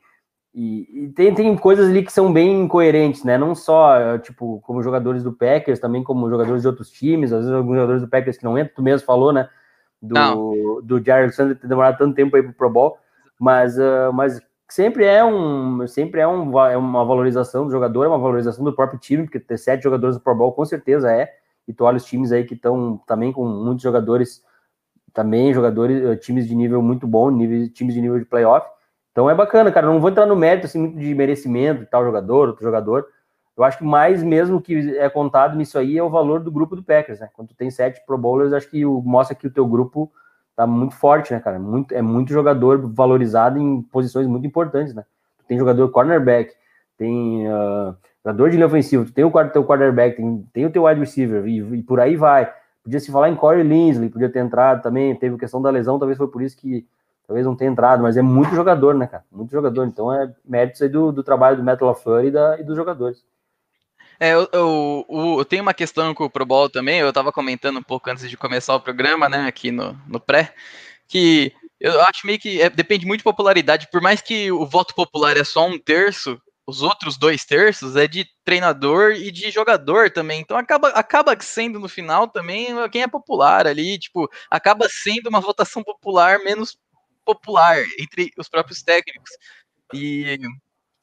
e, 0.54 1.06
e, 1.06 1.08
tem, 1.10 1.34
tem 1.34 1.56
coisas 1.58 1.90
ali 1.90 2.04
que 2.04 2.12
são 2.12 2.32
bem 2.32 2.62
incoerentes, 2.62 3.24
né, 3.24 3.38
não 3.38 3.54
só, 3.54 4.18
tipo, 4.20 4.62
como 4.62 4.84
jogadores 4.84 5.24
do 5.24 5.34
Packers, 5.34 5.80
também 5.80 6.04
como 6.04 6.30
jogadores 6.30 6.62
de 6.62 6.68
outros 6.68 6.90
times, 6.90 7.34
às 7.34 7.40
vezes 7.40 7.54
alguns 7.54 7.76
jogadores 7.76 8.02
do 8.02 8.08
Packers 8.08 8.38
que 8.38 8.44
não 8.44 8.58
entram, 8.58 8.76
tu 8.76 8.82
mesmo 8.82 9.06
falou, 9.06 9.34
né, 9.34 9.50
do, 10.02 10.82
do 10.82 11.04
Jared 11.04 11.24
Alexander 11.26 11.58
ter 11.58 11.68
demorado 11.68 11.98
tanto 11.98 12.16
tempo 12.16 12.36
aí 12.36 12.44
pro 12.44 12.54
Pro 12.54 12.70
Bowl, 12.70 12.98
mas, 13.40 13.78
uh, 13.78 14.12
mas 14.14 14.42
sempre 14.70 15.06
é 15.06 15.24
um 15.24 15.86
sempre 15.88 16.22
é, 16.22 16.28
um, 16.28 16.58
é 16.60 16.78
uma 16.78 17.04
valorização 17.04 17.66
do 17.66 17.72
jogador, 17.72 18.06
é 18.06 18.08
uma 18.08 18.18
valorização 18.18 18.64
do 18.64 18.74
próprio 18.74 19.00
time, 19.00 19.24
porque 19.24 19.40
ter 19.40 19.58
sete 19.58 19.84
jogadores 19.84 20.16
no 20.16 20.22
Pro 20.22 20.36
Bowl 20.36 20.54
com 20.54 20.66
certeza 20.66 21.12
é, 21.12 21.34
e 21.70 21.74
tu 21.74 21.86
olha 21.86 21.98
os 21.98 22.06
times 22.06 22.32
aí 22.32 22.44
que 22.44 22.56
estão 22.56 22.98
também 23.06 23.32
com 23.32 23.46
muitos 23.46 23.84
jogadores, 23.84 24.44
também 25.14 25.54
jogadores, 25.54 26.04
eh, 26.04 26.16
times 26.16 26.48
de 26.48 26.56
nível 26.56 26.82
muito 26.82 27.06
bom, 27.06 27.30
nível, 27.30 27.70
times 27.72 27.94
de 27.94 28.02
nível 28.02 28.18
de 28.18 28.26
playoff. 28.26 28.68
Então 29.12 29.30
é 29.30 29.36
bacana, 29.36 29.72
cara. 29.72 29.86
Não 29.86 30.00
vou 30.02 30.10
entrar 30.10 30.26
no 30.26 30.36
mérito 30.36 30.66
assim 30.66 30.80
muito 30.80 30.98
de 30.98 31.14
merecimento 31.14 31.82
de 31.82 31.86
tal 31.86 32.04
jogador, 32.04 32.48
outro 32.48 32.64
jogador. 32.64 33.06
Eu 33.56 33.64
acho 33.64 33.78
que 33.78 33.84
mais 33.84 34.24
mesmo 34.24 34.60
que 34.60 34.98
é 34.98 35.08
contado 35.10 35.56
nisso 35.56 35.78
aí 35.78 35.96
é 35.96 36.02
o 36.02 36.10
valor 36.10 36.40
do 36.40 36.52
grupo 36.52 36.76
do 36.76 36.84
Packers, 36.84 37.20
né? 37.20 37.30
Quando 37.34 37.50
tu 37.50 37.56
tem 37.56 37.70
sete 37.70 38.04
Pro 38.04 38.18
Bowlers, 38.18 38.52
acho 38.52 38.68
que 38.68 38.84
mostra 38.84 39.36
que 39.36 39.46
o 39.46 39.52
teu 39.52 39.68
grupo 39.68 40.12
tá 40.56 40.66
muito 40.66 40.96
forte, 40.96 41.34
né, 41.34 41.40
cara? 41.40 41.60
Muito, 41.60 41.94
é 41.94 42.02
muito 42.02 42.34
jogador 42.34 42.82
valorizado 42.92 43.60
em 43.60 43.84
posições 43.84 44.26
muito 44.26 44.48
importantes, 44.48 44.96
né? 44.96 45.06
Tem 45.48 45.58
jogador 45.60 45.88
cornerback, 45.90 46.52
tem 46.98 47.48
uh, 47.48 47.96
jogador 48.26 48.50
de 48.50 48.56
linha 48.56 48.68
ofensiva, 48.68 49.06
tu 49.06 49.12
tem 49.12 49.24
o 49.24 49.50
teu 49.50 49.64
quarterback, 49.64 50.18
tem, 50.18 50.48
tem 50.54 50.66
o 50.66 50.72
teu 50.72 50.86
wide 50.86 51.00
receiver, 51.00 51.46
e, 51.46 51.60
e, 51.60 51.84
por 51.84 52.00
aí 52.00 52.16
vai. 52.16 52.54
Podia 52.84 53.00
se 53.00 53.12
falar 53.12 53.30
em 53.30 53.36
Corey 53.36 53.64
Linsley, 53.64 54.10
podia 54.10 54.30
ter 54.30 54.40
entrado 54.40 54.82
também, 54.82 55.16
teve 55.16 55.38
questão 55.38 55.62
da 55.62 55.70
lesão, 55.70 56.00
talvez 56.00 56.18
foi 56.18 56.28
por 56.28 56.42
isso 56.42 56.58
que 56.58 56.86
talvez 57.28 57.46
não 57.46 57.56
tenha 57.56 57.72
entrado, 57.72 58.02
mas 58.02 58.18
é 58.18 58.22
muito 58.22 58.56
jogador, 58.56 58.96
né, 58.96 59.06
cara? 59.06 59.24
Muito 59.32 59.52
jogador. 59.52 59.86
Então 59.86 60.12
é 60.12 60.34
méritos 60.44 60.82
aí 60.82 60.90
do, 60.90 61.12
do 61.12 61.24
trabalho 61.24 61.58
do 61.58 61.64
Metal 61.64 61.88
LaFleur 61.88 62.26
e, 62.26 62.62
e 62.62 62.64
dos 62.64 62.76
jogadores. 62.76 63.24
É, 64.20 64.34
eu, 64.34 64.50
eu, 64.52 65.06
eu, 65.38 65.46
tenho 65.46 65.62
uma 65.62 65.74
questão 65.74 66.14
com 66.14 66.26
o 66.26 66.30
Pro 66.30 66.46
Bowl 66.46 66.70
também, 66.70 67.00
eu 67.00 67.08
estava 67.08 67.32
comentando 67.32 67.78
um 67.78 67.84
pouco 67.84 68.10
antes 68.10 68.30
de 68.30 68.36
começar 68.36 68.76
o 68.76 68.82
programa, 68.82 69.30
né, 69.30 69.48
aqui 69.48 69.72
no, 69.72 69.96
no 70.08 70.20
pré, 70.20 70.54
que 71.08 71.54
eu 71.80 72.02
acho 72.02 72.28
meio 72.28 72.38
que 72.38 72.62
é, 72.62 72.70
depende 72.70 73.06
muito 73.06 73.20
de 73.20 73.24
popularidade, 73.24 73.88
por 73.90 74.02
mais 74.02 74.22
que 74.22 74.52
o 74.52 74.66
voto 74.66 74.94
popular 74.94 75.38
é 75.38 75.44
só 75.46 75.66
um 75.66 75.80
terço, 75.80 76.38
os 76.70 76.82
outros 76.84 77.18
dois 77.18 77.46
terços 77.46 77.96
é 77.96 78.08
de 78.08 78.26
treinador 78.46 79.14
e 79.14 79.32
de 79.32 79.52
jogador 79.52 80.12
também. 80.12 80.42
Então 80.42 80.58
acaba, 80.58 80.90
acaba 80.90 81.36
sendo 81.42 81.80
no 81.80 81.90
final 81.90 82.28
também 82.28 82.68
quem 82.92 83.04
é 83.04 83.08
popular 83.08 83.68
ali, 83.68 83.98
tipo, 84.00 84.30
acaba 84.52 84.88
sendo 84.90 85.28
uma 85.30 85.42
votação 85.42 85.84
popular 85.84 86.40
menos 86.40 86.78
popular 87.26 87.78
entre 88.00 88.32
os 88.38 88.50
próprios 88.50 88.82
técnicos. 88.84 89.32
E 89.94 90.38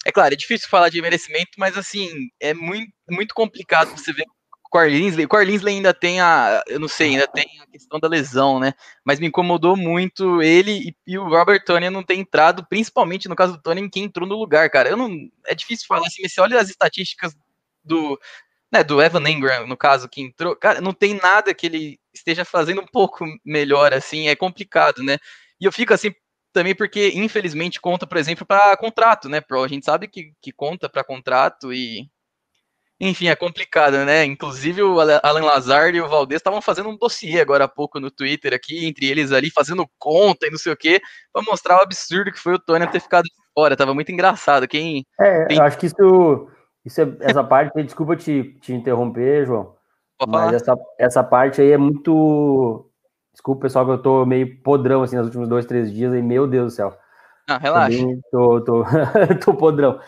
É 0.06 0.12
claro, 0.12 0.34
é 0.34 0.36
difícil 0.36 0.68
falar 0.70 0.88
de 0.90 1.02
merecimento, 1.02 1.52
mas 1.58 1.76
assim, 1.78 2.08
é 2.40 2.54
muito, 2.54 2.92
muito 3.10 3.34
complicado 3.34 3.90
você 3.90 4.12
ver 4.12 4.24
Corlinsley. 4.70 5.26
Corlinsley 5.26 5.76
ainda 5.76 5.94
tem 5.94 6.20
a. 6.20 6.62
Eu 6.66 6.80
não 6.80 6.88
sei, 6.88 7.10
ainda 7.10 7.26
tem 7.26 7.60
a 7.60 7.66
questão 7.66 7.98
da 7.98 8.08
lesão, 8.08 8.60
né? 8.60 8.72
Mas 9.04 9.20
me 9.20 9.26
incomodou 9.26 9.76
muito 9.76 10.42
ele 10.42 10.88
e, 10.88 10.96
e 11.06 11.18
o 11.18 11.28
Robert 11.28 11.64
Tony 11.64 11.88
não 11.90 12.02
ter 12.02 12.16
entrado, 12.16 12.66
principalmente 12.68 13.28
no 13.28 13.36
caso 13.36 13.54
do 13.54 13.62
Tony, 13.62 13.88
quem 13.90 14.04
entrou 14.04 14.28
no 14.28 14.36
lugar, 14.36 14.68
cara. 14.70 14.88
Eu 14.88 14.96
não, 14.96 15.10
é 15.46 15.54
difícil 15.54 15.86
falar 15.86 16.06
assim, 16.06 16.22
mas 16.22 16.32
você 16.32 16.40
olha 16.40 16.60
as 16.60 16.70
estatísticas 16.70 17.34
do, 17.84 18.18
né, 18.72 18.82
do 18.82 19.00
Evan 19.00 19.28
Ingram, 19.28 19.66
no 19.66 19.76
caso, 19.76 20.08
que 20.08 20.20
entrou, 20.20 20.56
cara, 20.56 20.80
não 20.80 20.92
tem 20.92 21.14
nada 21.14 21.54
que 21.54 21.66
ele 21.66 22.00
esteja 22.12 22.44
fazendo 22.44 22.80
um 22.80 22.86
pouco 22.86 23.24
melhor, 23.44 23.92
assim, 23.94 24.28
é 24.28 24.36
complicado, 24.36 25.02
né? 25.02 25.18
E 25.60 25.64
eu 25.64 25.72
fico 25.72 25.94
assim, 25.94 26.12
também 26.52 26.74
porque, 26.74 27.12
infelizmente, 27.14 27.80
conta, 27.80 28.06
por 28.06 28.16
exemplo, 28.16 28.46
para 28.46 28.76
contrato, 28.76 29.28
né, 29.28 29.40
Pro? 29.40 29.62
A 29.62 29.68
gente 29.68 29.84
sabe 29.84 30.08
que, 30.08 30.32
que 30.40 30.52
conta 30.52 30.88
para 30.88 31.04
contrato 31.04 31.72
e. 31.72 32.08
Enfim, 33.00 33.28
é 33.28 33.36
complicado, 33.36 34.04
né? 34.04 34.24
Inclusive 34.24 34.82
o 34.82 34.98
Alan 34.98 35.44
Lazar 35.44 35.94
e 35.94 36.00
o 36.00 36.08
Valdez 36.08 36.40
estavam 36.40 36.62
fazendo 36.62 36.88
um 36.88 36.96
dossiê 36.96 37.40
agora 37.40 37.64
há 37.64 37.68
pouco 37.68 38.00
no 38.00 38.10
Twitter 38.10 38.54
aqui, 38.54 38.86
entre 38.86 39.06
eles 39.06 39.32
ali, 39.32 39.50
fazendo 39.50 39.86
conta 39.98 40.46
e 40.46 40.50
não 40.50 40.58
sei 40.58 40.72
o 40.72 40.76
quê, 40.76 41.00
para 41.32 41.42
mostrar 41.42 41.76
o 41.76 41.82
absurdo 41.82 42.32
que 42.32 42.38
foi 42.38 42.54
o 42.54 42.58
Tony 42.58 42.86
ter 42.86 43.00
ficado 43.00 43.26
fora. 43.54 43.76
Tava 43.76 43.92
muito 43.92 44.10
engraçado. 44.10 44.66
Quem. 44.66 45.04
É, 45.20 45.44
tem... 45.44 45.58
eu 45.58 45.62
acho 45.64 45.78
que 45.78 45.86
isso. 45.86 46.48
isso 46.84 47.00
é, 47.00 47.16
essa 47.20 47.44
parte, 47.44 47.82
desculpa 47.82 48.16
te, 48.16 48.56
te 48.60 48.72
interromper, 48.72 49.46
João. 49.46 49.74
Mas 50.26 50.54
essa, 50.54 50.74
essa 50.98 51.22
parte 51.22 51.60
aí 51.60 51.72
é 51.72 51.76
muito 51.76 52.90
Desculpa, 53.36 53.62
pessoal, 53.62 53.84
que 53.84 53.90
eu 53.92 53.98
tô 53.98 54.24
meio 54.24 54.62
podrão 54.62 55.02
assim 55.02 55.14
nos 55.14 55.26
últimos 55.26 55.46
dois, 55.46 55.66
três 55.66 55.92
dias 55.92 56.14
e 56.14 56.22
meu 56.22 56.46
Deus 56.46 56.72
do 56.72 56.74
céu. 56.74 56.96
Ah, 57.46 57.58
relaxa. 57.58 57.98
tô, 58.32 58.64
tô, 58.64 58.82
tô 59.44 59.52
podrão. 59.52 60.00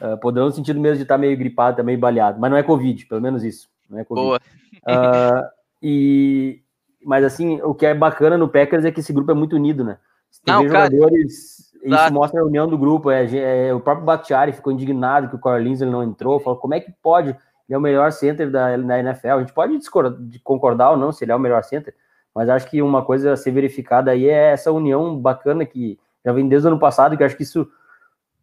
Uh, 0.00 0.18
podrão 0.18 0.46
no 0.46 0.52
sentido 0.52 0.78
mesmo 0.78 0.96
de 0.96 1.02
estar 1.02 1.14
tá 1.14 1.18
meio 1.18 1.36
gripado, 1.36 1.78
tá 1.78 1.82
meio 1.82 1.98
baleado. 1.98 2.38
Mas 2.38 2.50
não 2.50 2.58
é 2.58 2.62
Covid, 2.62 3.06
pelo 3.06 3.20
menos 3.20 3.42
isso. 3.42 3.68
Não 3.88 3.98
é 3.98 4.04
Covid. 4.04 4.26
Boa. 4.26 4.40
Uh, 4.86 5.48
e, 5.82 6.60
mas 7.04 7.24
assim, 7.24 7.60
o 7.62 7.74
que 7.74 7.86
é 7.86 7.94
bacana 7.94 8.36
no 8.36 8.48
Packers 8.48 8.84
é 8.84 8.90
que 8.90 9.00
esse 9.00 9.12
grupo 9.12 9.30
é 9.30 9.34
muito 9.34 9.56
unido, 9.56 9.84
né? 9.84 9.98
Tem 10.44 10.54
não, 10.54 10.64
jogadores, 10.64 11.72
isso 11.82 12.12
mostra 12.12 12.40
a 12.40 12.44
união 12.44 12.68
do 12.68 12.76
grupo. 12.76 13.10
É, 13.10 13.68
é 13.68 13.74
o 13.74 13.80
próprio 13.80 14.04
Bakhtiari 14.04 14.52
ficou 14.52 14.72
indignado 14.72 15.28
que 15.28 15.36
o 15.36 15.38
Corlins 15.38 15.80
ele 15.80 15.90
não 15.90 16.02
entrou. 16.02 16.40
Falou, 16.40 16.58
como 16.58 16.74
é 16.74 16.80
que 16.80 16.92
pode? 17.02 17.30
Ele 17.30 17.74
é 17.74 17.78
o 17.78 17.80
melhor 17.80 18.12
center 18.12 18.50
da, 18.50 18.76
da 18.76 18.98
NFL. 18.98 19.28
A 19.28 19.40
gente 19.40 19.52
pode 19.52 19.76
discordar, 19.78 20.18
concordar 20.42 20.90
ou 20.90 20.96
não 20.96 21.12
se 21.12 21.24
ele 21.24 21.32
é 21.32 21.36
o 21.36 21.40
melhor 21.40 21.62
center, 21.64 21.94
mas 22.34 22.48
acho 22.48 22.68
que 22.68 22.82
uma 22.82 23.04
coisa 23.04 23.32
a 23.32 23.36
ser 23.36 23.50
verificada 23.50 24.10
aí 24.10 24.28
é 24.28 24.52
essa 24.52 24.70
união 24.70 25.18
bacana 25.18 25.64
que 25.64 25.98
já 26.24 26.32
vem 26.32 26.48
desde 26.48 26.66
o 26.66 26.70
ano 26.70 26.78
passado, 26.78 27.16
que 27.16 27.24
acho 27.24 27.36
que 27.36 27.42
isso 27.42 27.68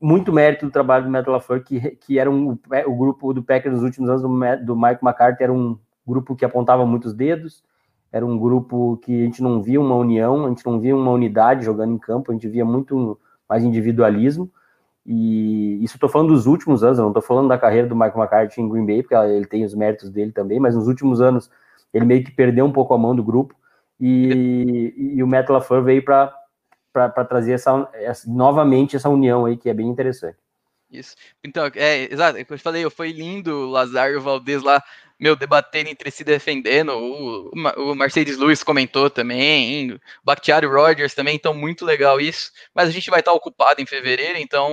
muito 0.03 0.33
mérito 0.33 0.65
do 0.65 0.72
trabalho 0.72 1.05
do 1.05 1.10
Metal 1.10 1.33
LaFleur, 1.33 1.63
que, 1.63 1.79
que 1.91 2.19
era 2.19 2.29
um, 2.29 2.57
o 2.86 2.95
grupo 2.95 3.33
do 3.33 3.41
Packers 3.41 3.75
nos 3.75 3.83
últimos 3.83 4.10
anos 4.10 4.22
do, 4.22 4.65
do 4.65 4.75
Mike 4.75 5.00
McCarthy 5.01 5.43
era 5.43 5.53
um 5.53 5.79
grupo 6.05 6.36
que 6.36 6.43
apontava 6.43 6.86
muitos 6.86 7.13
dedos, 7.13 7.63
era 8.12 8.25
um 8.25 8.38
grupo 8.38 8.98
que 8.98 9.22
a 9.22 9.24
gente 9.24 9.41
não 9.41 9.63
via 9.63 9.79
uma 9.79 9.95
união, 9.95 10.45
a 10.45 10.50
gente 10.50 10.65
não 10.65 10.77
via 10.77 10.93
uma 10.93 11.12
unidade 11.12 11.63
jogando 11.63 11.93
em 11.93 11.98
campo, 11.98 12.31
a 12.31 12.33
gente 12.33 12.50
via 12.50 12.65
muito 12.65 13.17
mais 13.48 13.63
individualismo, 13.63 14.51
e 15.05 15.81
isso 15.81 15.95
estou 15.95 16.10
falando 16.10 16.33
dos 16.33 16.48
últimos 16.48 16.83
anos, 16.83 16.98
eu 16.98 17.03
não 17.03 17.12
estou 17.12 17.24
falando 17.24 17.48
da 17.48 17.57
carreira 17.57 17.88
do 17.88 17.95
Mike 17.95 18.17
McCarthy 18.17 18.62
em 18.62 18.67
Green 18.67 18.86
Bay, 18.86 19.03
porque 19.03 19.15
ele 19.15 19.45
tem 19.45 19.63
os 19.63 19.74
méritos 19.74 20.10
dele 20.10 20.33
também, 20.33 20.60
mas 20.60 20.75
nos 20.75 20.88
últimos 20.89 21.22
anos 21.22 21.50
ele 21.93 22.03
meio 22.03 22.25
que 22.25 22.31
perdeu 22.31 22.65
um 22.65 22.74
pouco 22.74 22.93
a 22.93 22.98
mão 22.98 23.15
do 23.15 23.24
grupo, 23.24 23.55
e, 24.01 24.93
e 25.15 25.24
o 25.24 25.27
Metal 25.27 25.55
LaFleur 25.55 25.81
veio 25.81 26.03
para 26.03 26.33
trazer 27.28 27.54
essa, 27.54 27.90
essa, 27.94 28.30
novamente 28.30 28.96
essa 28.96 29.10
união 29.10 29.46
aí, 29.46 29.58
que 29.58 29.70
é 29.70 29.74
bem 29.74 29.88
interessante. 29.88 30.38
Isso. 30.90 31.16
Então, 31.44 31.72
é, 31.76 32.14
exato, 32.14 32.38
é 32.38 32.46
eu 32.48 32.60
falei, 32.60 32.90
foi 32.90 33.12
lindo 33.12 33.52
o 33.52 33.70
Lazar 33.72 34.12
e 34.12 34.16
o 34.16 34.22
Valdez 34.22 34.62
lá, 34.62 34.82
meu, 35.20 35.36
debatendo 35.36 35.90
entre 35.90 36.12
si 36.12 36.24
defendendo, 36.24 36.92
o, 36.92 37.50
o 37.78 37.96
Mercedes 37.96 38.38
Lewis 38.38 38.64
comentou 38.64 39.10
também, 39.10 39.94
o 39.94 40.00
Bakhtiari 40.24 40.68
Rogers 40.68 41.16
também, 41.16 41.36
então 41.36 41.54
muito 41.54 41.84
legal 41.84 42.22
isso, 42.22 42.52
mas 42.76 42.90
a 42.90 42.92
gente 42.92 43.10
vai 43.10 43.22
estar 43.22 43.34
ocupado 43.34 43.82
em 43.82 43.88
fevereiro, 43.88 44.38
então 44.38 44.72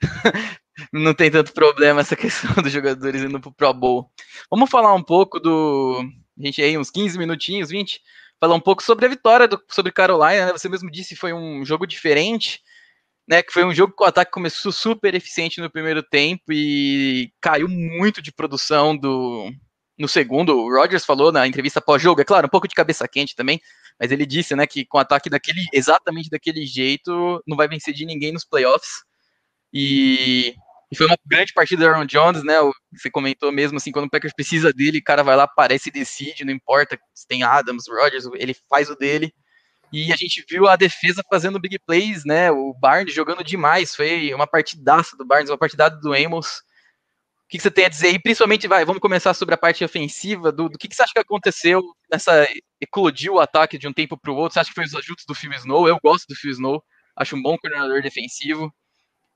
não 0.92 1.14
tem 1.14 1.30
tanto 1.30 1.54
problema 1.54 2.02
essa 2.02 2.16
questão 2.16 2.52
dos 2.62 2.72
jogadores 2.72 3.22
indo 3.22 3.40
pro 3.40 3.52
Pro 3.52 3.72
Bowl. 3.72 4.10
Vamos 4.50 4.68
falar 4.68 4.92
um 4.94 5.02
pouco 5.02 5.40
do, 5.40 6.04
a 6.38 6.44
gente 6.44 6.60
aí 6.62 6.76
uns 6.76 6.90
15 6.90 7.18
minutinhos, 7.18 7.70
20, 7.70 8.00
falar 8.42 8.56
um 8.56 8.60
pouco 8.60 8.82
sobre 8.82 9.06
a 9.06 9.08
vitória 9.08 9.46
do, 9.46 9.62
sobre 9.68 9.92
Carolina, 9.92 10.46
né? 10.46 10.52
Você 10.52 10.68
mesmo 10.68 10.90
disse 10.90 11.10
que 11.10 11.20
foi 11.20 11.32
um 11.32 11.64
jogo 11.64 11.86
diferente, 11.86 12.60
né? 13.28 13.40
Que 13.40 13.52
foi 13.52 13.64
um 13.64 13.72
jogo 13.72 13.94
que 13.96 14.02
o 14.02 14.06
ataque 14.06 14.32
começou 14.32 14.72
super 14.72 15.14
eficiente 15.14 15.60
no 15.60 15.70
primeiro 15.70 16.02
tempo 16.02 16.52
e 16.52 17.32
caiu 17.40 17.68
muito 17.68 18.20
de 18.20 18.32
produção 18.32 18.96
do 18.96 19.48
no 19.96 20.08
segundo. 20.08 20.58
O 20.58 20.76
Rogers 20.76 21.04
falou 21.04 21.30
na 21.30 21.46
entrevista 21.46 21.80
pós-jogo, 21.80 22.20
é 22.20 22.24
claro, 22.24 22.48
um 22.48 22.50
pouco 22.50 22.66
de 22.66 22.74
cabeça 22.74 23.06
quente 23.06 23.36
também, 23.36 23.60
mas 24.00 24.10
ele 24.10 24.26
disse, 24.26 24.56
né, 24.56 24.66
que 24.66 24.84
com 24.84 24.98
ataque 24.98 25.30
daquele 25.30 25.64
exatamente 25.72 26.28
daquele 26.28 26.66
jeito 26.66 27.40
não 27.46 27.56
vai 27.56 27.68
vencer 27.68 27.94
de 27.94 28.04
ninguém 28.04 28.32
nos 28.32 28.44
playoffs. 28.44 29.04
E 29.72 30.56
e 30.92 30.94
foi 30.94 31.06
uma 31.06 31.16
grande 31.24 31.54
partida 31.54 31.82
do 31.82 31.88
Aaron 31.88 32.04
Jones, 32.04 32.44
né? 32.44 32.56
Você 32.92 33.10
comentou 33.10 33.50
mesmo 33.50 33.78
assim, 33.78 33.90
quando 33.90 34.04
o 34.04 34.10
Packers 34.10 34.34
precisa 34.34 34.70
dele, 34.74 34.98
o 34.98 35.02
cara 35.02 35.22
vai 35.22 35.34
lá, 35.34 35.44
aparece 35.44 35.88
e 35.88 35.92
decide, 35.92 36.44
não 36.44 36.52
importa 36.52 36.98
se 37.14 37.26
tem 37.26 37.42
Adams, 37.42 37.84
Rodgers, 37.88 38.26
ele 38.34 38.54
faz 38.68 38.90
o 38.90 38.94
dele. 38.94 39.32
E 39.90 40.12
a 40.12 40.16
gente 40.16 40.44
viu 40.46 40.68
a 40.68 40.76
defesa 40.76 41.22
fazendo 41.30 41.58
big 41.58 41.78
plays, 41.86 42.26
né? 42.26 42.50
O 42.50 42.74
Barnes 42.78 43.14
jogando 43.14 43.42
demais. 43.42 43.94
Foi 43.94 44.34
uma 44.34 44.46
partidaça 44.46 45.16
do 45.16 45.24
Barnes, 45.24 45.48
uma 45.48 45.56
partidada 45.56 45.98
do 45.98 46.12
Amos. 46.12 46.58
O 47.46 47.48
que, 47.48 47.58
você 47.58 47.70
tem 47.70 47.86
a 47.86 47.88
dizer? 47.88 48.10
E 48.10 48.18
principalmente, 48.18 48.68
vai, 48.68 48.84
vamos 48.84 49.00
começar 49.00 49.32
sobre 49.32 49.54
a 49.54 49.58
parte 49.58 49.82
ofensiva. 49.82 50.52
Do, 50.52 50.68
do 50.68 50.76
que, 50.76 50.94
você 50.94 51.02
acha 51.02 51.12
que 51.14 51.20
aconteceu 51.20 51.82
nessa. 52.10 52.46
eclodiu 52.78 53.34
o 53.34 53.40
ataque 53.40 53.78
de 53.78 53.88
um 53.88 53.92
tempo 53.94 54.18
para 54.18 54.30
o 54.30 54.36
outro? 54.36 54.52
Você 54.52 54.60
acha 54.60 54.68
que 54.68 54.74
foi 54.74 54.84
os 54.84 54.94
ajustes 54.94 55.24
do 55.26 55.34
Phil 55.34 55.52
Snow? 55.54 55.88
Eu 55.88 55.98
gosto 56.02 56.26
do 56.28 56.34
Phil 56.34 56.50
Snow. 56.50 56.82
Acho 57.16 57.34
um 57.36 57.42
bom 57.42 57.56
coordenador 57.56 58.02
defensivo. 58.02 58.70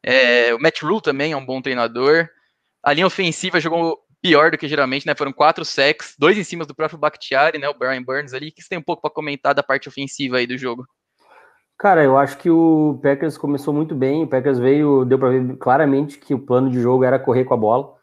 É, 0.06 0.54
o 0.54 0.60
Matt 0.60 0.82
Rule 0.82 1.02
também 1.02 1.32
é 1.32 1.36
um 1.36 1.44
bom 1.44 1.60
treinador. 1.60 2.28
A 2.80 2.92
linha 2.92 3.08
ofensiva 3.08 3.58
jogou 3.58 3.98
pior 4.22 4.52
do 4.52 4.58
que 4.58 4.68
geralmente, 4.68 5.04
né? 5.04 5.16
Foram 5.16 5.32
quatro 5.32 5.64
sacks, 5.64 6.14
dois 6.16 6.38
em 6.38 6.44
cima 6.44 6.64
do 6.64 6.74
próprio 6.74 6.98
Bakhtiari, 6.98 7.58
né? 7.58 7.68
O 7.68 7.74
Brian 7.76 8.02
Burns 8.02 8.32
ali. 8.32 8.48
O 8.48 8.52
que 8.52 8.62
você 8.62 8.68
tem 8.68 8.78
um 8.78 8.82
pouco 8.82 9.02
para 9.02 9.10
comentar 9.10 9.52
da 9.52 9.64
parte 9.64 9.88
ofensiva 9.88 10.36
aí 10.36 10.46
do 10.46 10.56
jogo? 10.56 10.86
Cara, 11.76 12.04
eu 12.04 12.16
acho 12.16 12.38
que 12.38 12.48
o 12.48 12.98
Packers 13.02 13.36
começou 13.36 13.74
muito 13.74 13.96
bem. 13.96 14.22
O 14.22 14.28
Packers 14.28 14.58
veio, 14.58 15.04
deu 15.04 15.18
para 15.18 15.30
ver 15.30 15.56
claramente 15.56 16.18
que 16.18 16.32
o 16.32 16.38
plano 16.38 16.70
de 16.70 16.80
jogo 16.80 17.02
era 17.02 17.18
correr 17.18 17.44
com 17.44 17.54
a 17.54 17.56
bola. 17.56 17.94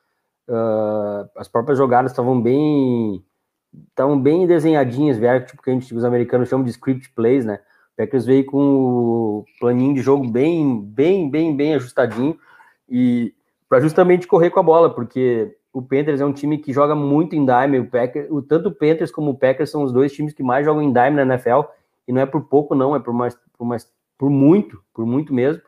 Uh, 0.47 1.29
as 1.37 1.47
próprias 1.47 1.77
jogadas 1.77 2.11
estavam 2.11 2.39
bem, 2.39 3.23
estavam 3.89 4.19
bem 4.19 4.45
desenhadinhas, 4.45 5.17
vieram 5.17 5.45
tipo 5.45 5.63
que 5.63 5.69
a 5.69 5.73
gente, 5.73 5.95
os 5.95 6.03
americanos 6.03 6.49
chamam 6.49 6.65
de 6.65 6.71
script 6.71 7.09
plays, 7.15 7.45
né? 7.45 7.59
Packers 7.95 8.25
veio 8.25 8.45
com 8.45 8.57
o 8.57 9.45
planinho 9.59 9.93
de 9.93 10.01
jogo 10.01 10.27
bem, 10.27 10.81
bem, 10.81 11.29
bem, 11.29 11.55
bem 11.55 11.75
ajustadinho 11.75 12.37
e 12.89 13.33
para 13.69 13.79
justamente 13.79 14.27
correr 14.27 14.49
com 14.49 14.59
a 14.59 14.63
bola, 14.63 14.93
porque 14.93 15.55
o 15.71 15.81
Panthers 15.81 16.21
é 16.21 16.25
um 16.25 16.33
time 16.33 16.57
que 16.57 16.71
joga 16.73 16.95
muito 16.95 17.35
em 17.35 17.45
dime, 17.45 17.79
o 17.79 17.89
Packers, 17.89 18.27
o, 18.29 18.41
tanto 18.41 18.69
o 18.69 18.75
Panthers 18.75 19.11
como 19.11 19.31
o 19.31 19.37
Packers 19.37 19.69
são 19.69 19.83
os 19.83 19.91
dois 19.91 20.13
times 20.13 20.33
que 20.33 20.43
mais 20.43 20.65
jogam 20.65 20.81
em 20.81 20.93
dime 20.93 21.11
na 21.11 21.23
NFL, 21.23 21.61
e 22.07 22.13
não 22.13 22.21
é 22.21 22.25
por 22.25 22.41
pouco 22.43 22.75
não, 22.75 22.95
é 22.95 22.99
por 22.99 23.13
mais, 23.13 23.37
por 23.57 23.65
mais 23.65 23.91
por 24.17 24.29
muito, 24.29 24.81
por 24.93 25.05
muito 25.05 25.33
mesmo. 25.33 25.61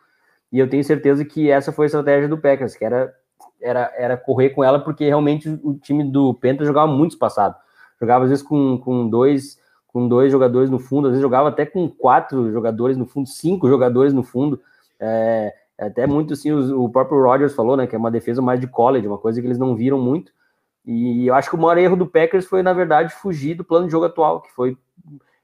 E 0.52 0.60
eu 0.60 0.70
tenho 0.70 0.84
certeza 0.84 1.26
que 1.26 1.50
essa 1.50 1.72
foi 1.72 1.86
a 1.86 1.88
estratégia 1.88 2.30
do 2.30 2.38
Packers, 2.38 2.76
que 2.76 2.86
era 2.86 3.14
era, 3.62 3.92
era 3.98 4.18
correr 4.18 4.52
com 4.52 4.64
ela, 4.64 4.80
porque 4.80 5.06
realmente 5.06 5.50
o 5.64 5.74
time 5.74 6.04
do 6.04 6.34
Panthers 6.34 6.68
jogava 6.68 6.88
muito 6.88 7.12
espaçado. 7.12 7.56
Jogava 8.00 8.26
às 8.26 8.30
vezes 8.30 8.44
com, 8.44 8.78
com 8.78 9.10
dois 9.10 9.60
com 9.96 10.10
dois 10.10 10.30
jogadores 10.30 10.70
no 10.70 10.78
fundo, 10.78 11.08
às 11.08 11.12
vezes 11.14 11.22
jogava 11.22 11.48
até 11.48 11.66
com 11.66 11.88
quatro 11.88 12.52
jogadores 12.52 12.98
no 12.98 13.06
fundo, 13.06 13.30
cinco 13.30 13.70
jogadores 13.70 14.14
no 14.14 14.24
fundo. 14.24 14.60
É, 15.00 15.54
é 15.78 15.86
até 15.86 16.06
muito 16.06 16.34
assim, 16.34 16.52
o, 16.52 16.90
próprio 16.90 17.24
Rodgers 17.24 17.56
falou, 17.56 17.78
né, 17.78 17.88
que 17.88 17.96
é 17.96 17.98
uma 17.98 18.12
defesa 18.12 18.42
mais 18.42 18.60
de 18.60 18.68
college, 18.68 19.08
uma 19.08 19.18
coisa 19.18 19.40
que 19.40 19.48
eles 19.48 19.58
não 19.58 19.74
viram 19.74 19.98
muito. 19.98 20.34
E 20.86 21.26
eu 21.28 21.34
acho 21.34 21.50
que 21.50 21.56
o 21.56 21.58
maior 21.58 21.78
erro 21.78 21.96
do 21.96 22.06
Packers 22.06 22.46
foi, 22.46 22.62
na 22.62 22.74
verdade, 22.74 23.14
fugir 23.14 23.56
do 23.56 23.64
plano 23.64 23.86
de 23.86 23.94
jogo 23.94 24.04
atual, 24.04 24.42
que 24.42 24.52
foi. 24.52 24.78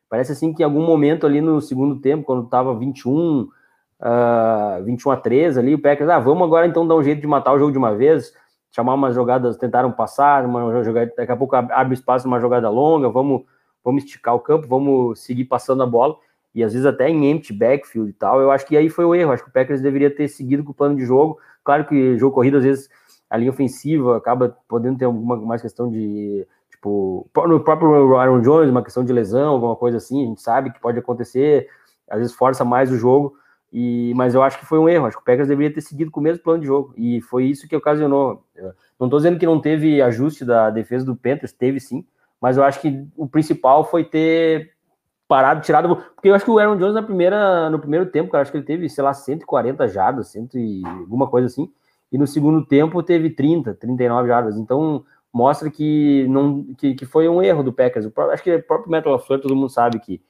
Parece 0.10 0.34
assim 0.34 0.54
que 0.54 0.64
em 0.64 0.66
algum 0.66 0.86
momento 0.86 1.26
ali 1.26 1.40
no 1.40 1.62
segundo 1.62 2.02
tempo, 2.02 2.26
quando 2.26 2.44
estava 2.44 2.78
21, 2.78 3.44
uh, 4.02 4.84
21 4.84 5.12
a 5.12 5.16
3 5.16 5.58
ali, 5.60 5.76
o 5.76 5.82
Packers, 5.82 6.10
ah, 6.10 6.20
vamos 6.20 6.44
agora 6.44 6.68
então 6.68 6.86
dar 6.86 6.96
um 6.96 7.04
jeito 7.04 7.22
de 7.22 7.28
matar 7.28 7.54
o 7.54 7.58
jogo 7.58 7.72
de 7.72 7.78
uma 7.78 7.96
vez, 7.96 8.34
chamar 8.70 8.96
umas 8.96 9.16
jogadas, 9.16 9.56
tentaram 9.56 9.94
passar, 9.94 10.46
uma 10.46 10.84
jogada, 10.84 11.14
daqui 11.16 11.32
a 11.32 11.38
pouco 11.38 11.56
abre 11.56 11.94
espaço 11.94 12.28
numa 12.28 12.42
jogada 12.42 12.70
longa, 12.70 13.08
vamos 13.08 13.44
vamos 13.84 14.04
esticar 14.04 14.36
o 14.36 14.40
campo, 14.40 14.68
vamos 14.68 15.20
seguir 15.20 15.46
passando 15.46 15.84
a 15.84 15.86
bola, 15.86 16.16
e 16.54 16.64
às 16.64 16.74
vezes 16.74 16.86
até 16.86 17.10
em 17.10 17.32
empty 17.32 17.54
backfield 17.54 18.10
e 18.10 18.14
tal. 18.14 18.42
Eu 18.42 18.52
acho 18.52 18.66
que 18.66 18.76
aí 18.76 18.90
foi 18.90 19.06
o 19.06 19.16
erro. 19.16 19.32
Acho 19.32 19.44
que 19.44 19.50
o 19.50 19.54
Packers 19.54 19.82
deveria 19.82 20.14
ter 20.14 20.28
seguido 20.28 20.64
com 20.64 20.72
o 20.72 20.76
plano 20.76 20.96
de 20.96 21.06
jogo. 21.06 21.40
Claro 21.64 21.86
que 21.86 22.18
jogo 22.18 22.36
corrido, 22.36 22.58
às 22.58 22.64
vezes, 22.64 22.90
a 23.30 23.38
linha 23.38 23.52
ofensiva 23.52 24.18
acaba 24.18 24.58
podendo 24.68 24.98
ter 24.98 25.06
alguma 25.06 25.38
mais 25.38 25.62
questão 25.62 25.90
de. 25.90 26.46
Tipo, 26.70 27.30
no 27.48 27.60
próprio 27.60 28.16
Aaron 28.18 28.42
Jones, 28.42 28.70
uma 28.70 28.84
questão 28.84 29.06
de 29.06 29.14
lesão, 29.14 29.54
alguma 29.54 29.76
coisa 29.76 29.98
assim, 29.98 30.24
a 30.24 30.28
gente 30.28 30.42
sabe 30.42 30.72
que 30.72 30.80
pode 30.80 30.98
acontecer, 30.98 31.70
às 32.10 32.20
vezes 32.20 32.34
força 32.34 32.66
mais 32.66 32.92
o 32.92 32.98
jogo, 32.98 33.38
E, 33.72 34.14
mas 34.16 34.36
eu 34.36 34.44
acho 34.44 34.60
que 34.60 34.66
foi 34.66 34.80
um 34.80 34.90
erro. 34.90 35.06
Acho 35.06 35.16
que 35.18 35.22
o 35.22 35.26
Packers 35.26 35.48
deveria 35.48 35.74
ter 35.74 35.82
seguido 35.82 36.12
com 36.12 36.20
o 36.20 36.24
mesmo 36.24 36.44
plano 36.44 36.60
de 36.60 36.68
jogo. 36.68 36.94
E 36.98 37.22
foi 37.22 37.46
isso 37.46 37.68
que 37.68 37.76
ocasionou. 37.76 38.44
Eu 38.56 38.74
não 39.00 39.08
estou 39.08 39.20
dizendo 39.20 39.40
que 39.40 39.46
não 39.46 39.62
teve 39.62 40.02
ajuste 40.02 40.44
da 40.44 40.70
defesa 40.70 41.06
do 41.06 41.16
Panthers, 41.16 41.54
teve 41.54 41.80
sim. 41.80 42.06
Mas 42.42 42.58
eu 42.58 42.64
acho 42.64 42.82
que 42.82 43.08
o 43.16 43.28
principal 43.28 43.86
foi 43.86 44.04
ter 44.04 44.74
parado, 45.28 45.62
tirado. 45.62 45.96
Porque 45.96 46.30
eu 46.30 46.34
acho 46.34 46.44
que 46.44 46.52
o 46.52 46.58
Aaron 46.58 46.78
Jones 46.78 46.96
na 46.96 47.04
primeira, 47.04 47.70
no 47.70 47.80
primeiro 47.80 48.08
tempo, 48.08 48.32
cara, 48.32 48.42
acho 48.42 48.52
que 48.52 48.58
ele 48.58 48.66
teve, 48.66 48.90
sei 48.90 49.04
lá, 49.04 49.14
140 49.14 49.88
jardas, 49.88 50.30
100 50.30 50.50
e 50.56 50.82
alguma 50.86 51.28
coisa 51.28 51.48
assim. 51.48 51.72
E 52.12 52.18
no 52.18 52.28
segundo 52.28 52.66
tempo 52.66 53.02
teve 53.04 53.30
30, 53.30 53.76
39 53.76 54.28
jardas. 54.28 54.58
Então 54.58 55.06
mostra 55.32 55.70
que 55.70 56.28
não 56.28 56.74
que, 56.74 56.96
que 56.96 57.06
foi 57.06 57.30
um 57.30 57.42
erro 57.42 57.64
do 57.64 57.72
Packers. 57.72 58.06
O, 58.06 58.22
acho 58.32 58.44
que 58.44 58.56
o 58.56 58.64
próprio 58.64 58.92
Metal 58.92 59.14
LaFleur, 59.14 59.40
todo 59.40 59.56
mundo 59.56 59.70
sabe 59.70 60.00
que 60.00 60.22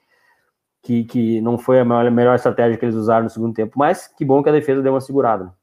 que, 0.83 1.03
que 1.03 1.41
não 1.41 1.57
foi 1.57 1.79
a 1.79 1.85
melhor, 1.85 2.07
a 2.07 2.11
melhor 2.11 2.35
estratégia 2.35 2.77
que 2.77 2.83
eles 2.83 2.95
usaram 2.95 3.23
no 3.23 3.29
segundo 3.29 3.53
tempo, 3.53 3.77
mas 3.77 4.07
que 4.07 4.25
bom 4.25 4.41
que 4.41 4.49
a 4.49 4.51
defesa 4.51 4.81
deu 4.81 4.93
uma 4.93 5.01
segurada. 5.01 5.53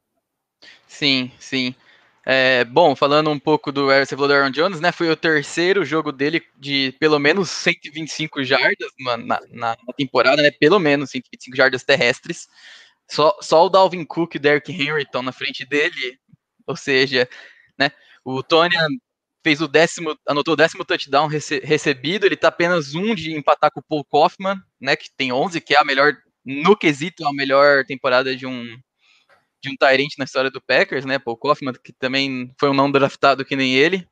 Sim, 0.87 1.31
sim. 1.39 1.75
É, 2.31 2.63
bom, 2.63 2.95
falando 2.95 3.31
um 3.31 3.39
pouco 3.39 3.71
do 3.71 3.87
você 3.87 4.15
falou 4.15 4.27
do 4.27 4.35
Aaron 4.35 4.51
Jones, 4.51 4.79
né? 4.79 4.91
Foi 4.91 5.09
o 5.09 5.15
terceiro 5.15 5.83
jogo 5.83 6.11
dele 6.11 6.43
de 6.59 6.95
pelo 6.99 7.17
menos 7.17 7.49
125 7.49 8.43
jardas 8.43 8.91
na, 8.99 9.39
na, 9.49 9.77
temporada, 9.97 10.39
né? 10.39 10.51
Pelo 10.51 10.77
menos 10.77 11.09
125 11.09 11.57
jardas 11.57 11.83
terrestres. 11.83 12.47
Só, 13.09 13.35
só 13.41 13.65
o 13.65 13.69
Dalvin 13.69 14.05
Cook 14.05 14.35
e 14.35 14.37
o 14.37 14.39
Derrick 14.39 14.71
Henry 14.71 15.01
estão 15.01 15.23
na 15.23 15.31
frente 15.31 15.65
dele. 15.65 16.19
Ou 16.67 16.75
seja, 16.75 17.27
né? 17.75 17.89
O 18.23 18.43
Tony 18.43 18.75
fez 19.43 19.59
o 19.59 19.67
décimo, 19.67 20.15
anotou 20.27 20.53
o 20.53 20.57
décimo 20.57 20.85
touchdown 20.85 21.25
rece, 21.25 21.59
recebido, 21.63 22.27
ele 22.27 22.37
tá 22.37 22.49
apenas 22.49 22.93
um 22.93 23.15
de 23.15 23.35
empatar 23.35 23.71
com 23.71 23.79
o 23.79 23.83
Paul 23.83 24.05
Kaufman, 24.05 24.61
né, 24.79 24.95
que 24.95 25.09
tem 25.17 25.31
11, 25.31 25.61
que 25.61 25.73
é 25.73 25.79
a 25.79 25.83
melhor, 25.83 26.13
no 26.45 26.77
quesito, 26.77 27.25
a 27.25 27.33
melhor 27.33 27.85
temporada 27.85 28.35
de 28.35 28.45
um 28.45 28.77
de 29.61 29.69
um 29.69 29.75
Tyrant 29.75 30.13
na 30.17 30.25
história 30.25 30.49
do 30.49 30.61
Packers, 30.61 31.05
né, 31.05 31.19
Paul 31.19 31.37
Kaufman, 31.37 31.73
que 31.83 31.93
também 31.93 32.53
foi 32.59 32.69
um 32.69 32.73
não 32.73 32.91
draftado 32.91 33.45
que 33.45 33.55
nem 33.55 33.75
ele. 33.75 34.07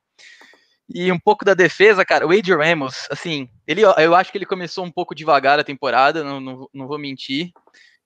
E 0.88 1.12
um 1.12 1.18
pouco 1.18 1.44
da 1.44 1.52
defesa, 1.52 2.04
cara, 2.04 2.26
o 2.26 2.32
Adrian 2.32 2.56
Ramos, 2.56 3.06
assim, 3.10 3.48
ele, 3.66 3.82
eu 3.82 4.14
acho 4.14 4.32
que 4.32 4.38
ele 4.38 4.46
começou 4.46 4.84
um 4.84 4.90
pouco 4.90 5.14
devagar 5.14 5.58
a 5.58 5.64
temporada, 5.64 6.24
não, 6.24 6.40
não, 6.40 6.68
não 6.72 6.86
vou 6.86 6.98
mentir, 6.98 7.52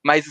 mas 0.05 0.27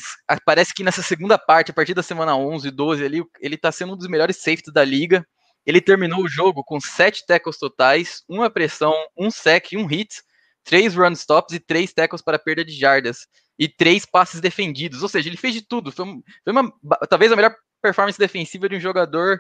parece 0.46 0.74
que 0.74 0.84
nessa 0.84 1.02
segunda 1.02 1.38
parte, 1.38 1.72
a 1.72 1.74
partir 1.74 1.94
da 1.94 2.04
semana 2.04 2.36
11, 2.36 2.70
12 2.70 3.06
ali, 3.06 3.24
ele 3.40 3.56
tá 3.56 3.72
sendo 3.72 3.94
um 3.94 3.98
dos 3.98 4.08
melhores 4.08 4.38
safeties 4.38 4.74
da 4.74 4.84
liga, 4.84 5.26
ele 5.66 5.80
terminou 5.80 6.24
o 6.24 6.28
jogo 6.28 6.64
com 6.64 6.80
sete 6.82 7.26
tackles 7.26 7.58
totais, 7.58 8.24
uma 8.28 8.50
pressão, 8.50 8.94
um 9.18 9.32
sec, 9.32 9.68
um 9.76 9.86
hit, 9.86 10.22
três 10.64 10.96
run 10.96 11.12
stops 11.12 11.56
e 11.56 11.60
três 11.60 11.94
tackles 11.94 12.22
para 12.22 12.40
perda 12.40 12.64
de 12.64 12.74
jardas 12.74 13.28
e 13.58 13.68
três 13.68 14.06
passes 14.06 14.42
defendidos. 14.42 15.04
Ou 15.04 15.10
seja, 15.10 15.30
ele 15.30 15.38
fez 15.38 15.54
de 15.54 15.62
tudo. 15.62 15.92
Foi, 15.92 16.06
foi 16.44 16.54
uma, 16.54 16.72
talvez 17.10 17.32
a 17.32 17.36
melhor 17.36 17.56
performance 17.82 18.18
defensiva 18.18 18.70
de 18.70 18.76
um 18.76 18.80
jogador 18.80 19.40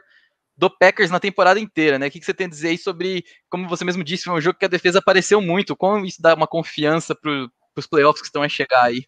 do 0.57 0.69
Packers 0.69 1.10
na 1.10 1.19
temporada 1.19 1.60
inteira, 1.60 1.97
né? 1.97 2.07
O 2.07 2.12
que 2.12 2.21
você 2.23 2.34
tem 2.34 2.47
a 2.47 2.49
dizer 2.49 2.69
aí 2.69 2.77
sobre, 2.77 3.23
como 3.49 3.67
você 3.67 3.86
mesmo 3.86 4.03
disse, 4.03 4.25
foi 4.25 4.34
um 4.34 4.41
jogo 4.41 4.60
que 4.60 4.65
a 4.65 4.69
defesa 4.69 4.99
apareceu 4.99 5.41
muito. 5.41 5.75
Como 5.75 6.05
isso 6.05 6.21
dá 6.21 6.36
uma 6.36 6.47
confiança 6.47 7.15
para 7.15 7.49
os 7.75 7.88
playoffs 7.88 8.21
que 8.21 8.27
estão 8.27 8.43
a 8.43 8.49
chegar 8.49 8.84
aí? 8.84 9.03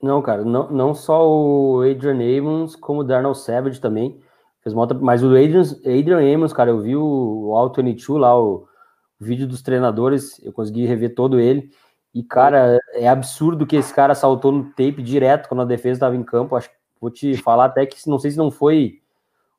Não, 0.00 0.22
cara, 0.22 0.44
não, 0.44 0.70
não 0.70 0.94
só 0.94 1.28
o 1.28 1.82
Adrian 1.82 2.38
Amos, 2.38 2.76
como 2.76 3.00
o 3.00 3.04
Darnell 3.04 3.34
Savage 3.34 3.80
também. 3.80 4.20
Fez 4.62 4.72
uma 4.72 4.82
outra, 4.82 4.98
mas 4.98 5.22
o 5.22 5.28
Adrian, 5.30 5.62
Adrian 5.84 6.34
Amos, 6.34 6.52
cara, 6.52 6.70
eu 6.70 6.80
vi 6.80 6.96
o, 6.96 7.48
o 7.48 7.56
All 7.56 7.72
22 7.72 8.20
lá, 8.20 8.38
o, 8.40 8.67
o 9.20 9.24
vídeo 9.24 9.46
dos 9.46 9.62
treinadores, 9.62 10.40
eu 10.44 10.52
consegui 10.52 10.86
rever 10.86 11.14
todo 11.14 11.40
ele. 11.40 11.70
E, 12.14 12.22
cara, 12.22 12.78
é 12.92 13.08
absurdo 13.08 13.66
que 13.66 13.76
esse 13.76 13.92
cara 13.92 14.14
saltou 14.14 14.50
no 14.50 14.64
tape 14.70 15.02
direto 15.02 15.48
quando 15.48 15.62
a 15.62 15.66
defesa 15.66 15.94
estava 15.94 16.16
em 16.16 16.22
campo. 16.22 16.56
Acho 16.56 16.70
que 16.70 16.76
vou 17.00 17.10
te 17.10 17.36
falar 17.36 17.66
até 17.66 17.84
que 17.84 18.08
não 18.08 18.18
sei 18.18 18.30
se 18.30 18.38
não 18.38 18.50
foi. 18.50 19.00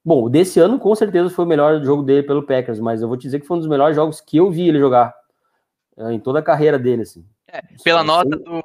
Bom, 0.04 0.30
desse 0.30 0.60
ano 0.60 0.80
com 0.80 0.95
certeza 0.95 1.30
foi 1.30 1.45
o 1.45 1.48
melhor 1.48 1.84
jogo 1.84 2.04
dele 2.04 2.24
pelo 2.24 2.43
Packers, 2.43 2.80
mas 2.80 3.02
eu 3.02 3.08
vou 3.08 3.17
te 3.17 3.24
dizer 3.24 3.39
que 3.39 3.45
foi 3.45 3.58
um 3.58 3.60
dos 3.60 3.69
melhores 3.69 3.95
jogos 3.95 4.22
que 4.22 4.38
eu 4.38 4.50
vi 4.50 4.67
ele 4.67 4.80
jogar 4.80 5.13
eh, 5.98 6.13
em 6.13 6.19
toda 6.19 6.39
a 6.39 6.43
carreira 6.43 6.80
dele, 6.80 7.04
assim. 7.04 7.26
É, 7.48 7.62
pela 7.84 8.04
nota 8.04 8.30
do 8.30 8.63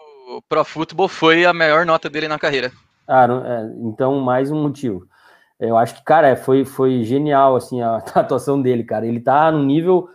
Pro 0.48 0.64
Football 0.64 1.09
foi 1.09 1.44
a 1.44 1.52
melhor 1.52 1.85
nota 1.85 2.09
dele 2.09 2.28
na 2.28 2.38
carreira. 2.38 2.72
Ah, 3.07 3.26
não, 3.26 3.44
é, 3.44 3.72
então 3.83 4.20
mais 4.20 4.50
um 4.50 4.62
motivo. 4.62 5.07
Eu 5.59 5.76
acho 5.76 5.94
que, 5.96 6.04
cara, 6.04 6.35
foi, 6.37 6.64
foi 6.64 7.04
genial, 7.04 7.57
assim, 7.57 7.83
a, 7.83 7.96
a 7.96 7.98
atuação 8.20 8.61
dele, 8.61 8.85
cara. 8.85 9.07
Ele 9.07 9.20
tá 9.20 9.50
no 9.50 9.62
nível 9.62 10.09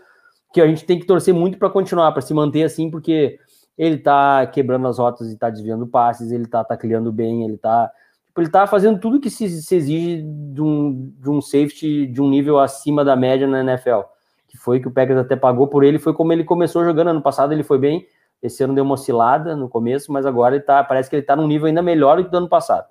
que 0.53 0.61
a 0.61 0.67
gente 0.67 0.85
tem 0.85 0.99
que 0.99 1.05
torcer 1.05 1.33
muito 1.33 1.57
para 1.57 1.69
continuar, 1.69 2.11
para 2.11 2.21
se 2.21 2.33
manter 2.33 2.63
assim, 2.63 2.89
porque 2.89 3.39
ele 3.77 3.97
tá 3.97 4.45
quebrando 4.47 4.87
as 4.87 4.99
rotas 4.99 5.31
e 5.31 5.37
tá 5.37 5.49
desviando 5.49 5.87
passes, 5.87 6.31
ele 6.31 6.45
tá 6.45 6.63
tacleando 6.63 7.11
bem, 7.11 7.45
ele 7.45 7.57
tá, 7.57 7.89
tipo, 8.25 8.41
ele 8.41 8.49
tá 8.49 8.67
fazendo 8.67 8.99
tudo 8.99 9.19
que 9.19 9.29
se, 9.29 9.47
se, 9.61 9.75
exige 9.75 10.21
de 10.21 10.61
um, 10.61 11.13
de 11.17 11.29
um 11.29 11.41
safety 11.41 12.05
de 12.07 12.21
um 12.21 12.29
nível 12.29 12.59
acima 12.59 13.05
da 13.05 13.15
média 13.15 13.47
na 13.47 13.61
NFL. 13.61 14.01
Que 14.47 14.57
foi 14.57 14.79
que 14.79 14.87
o 14.87 14.91
Packers 14.91 15.19
até 15.19 15.35
pagou 15.35 15.67
por 15.67 15.83
ele, 15.83 15.99
foi 15.99 16.13
como 16.13 16.33
ele 16.33 16.43
começou 16.43 16.83
jogando 16.83 17.09
ano 17.09 17.21
passado, 17.21 17.53
ele 17.53 17.63
foi 17.63 17.77
bem, 17.77 18.05
esse 18.41 18.63
ano 18.63 18.73
deu 18.73 18.83
uma 18.83 18.95
oscilada 18.95 19.55
no 19.55 19.69
começo, 19.69 20.11
mas 20.11 20.25
agora 20.25 20.55
ele 20.55 20.63
tá, 20.63 20.83
parece 20.83 21.09
que 21.09 21.15
ele 21.15 21.23
tá 21.23 21.35
num 21.35 21.47
nível 21.47 21.67
ainda 21.67 21.81
melhor 21.81 22.17
do 22.17 22.25
que 22.25 22.31
do 22.31 22.37
ano 22.37 22.49
passado. 22.49 22.87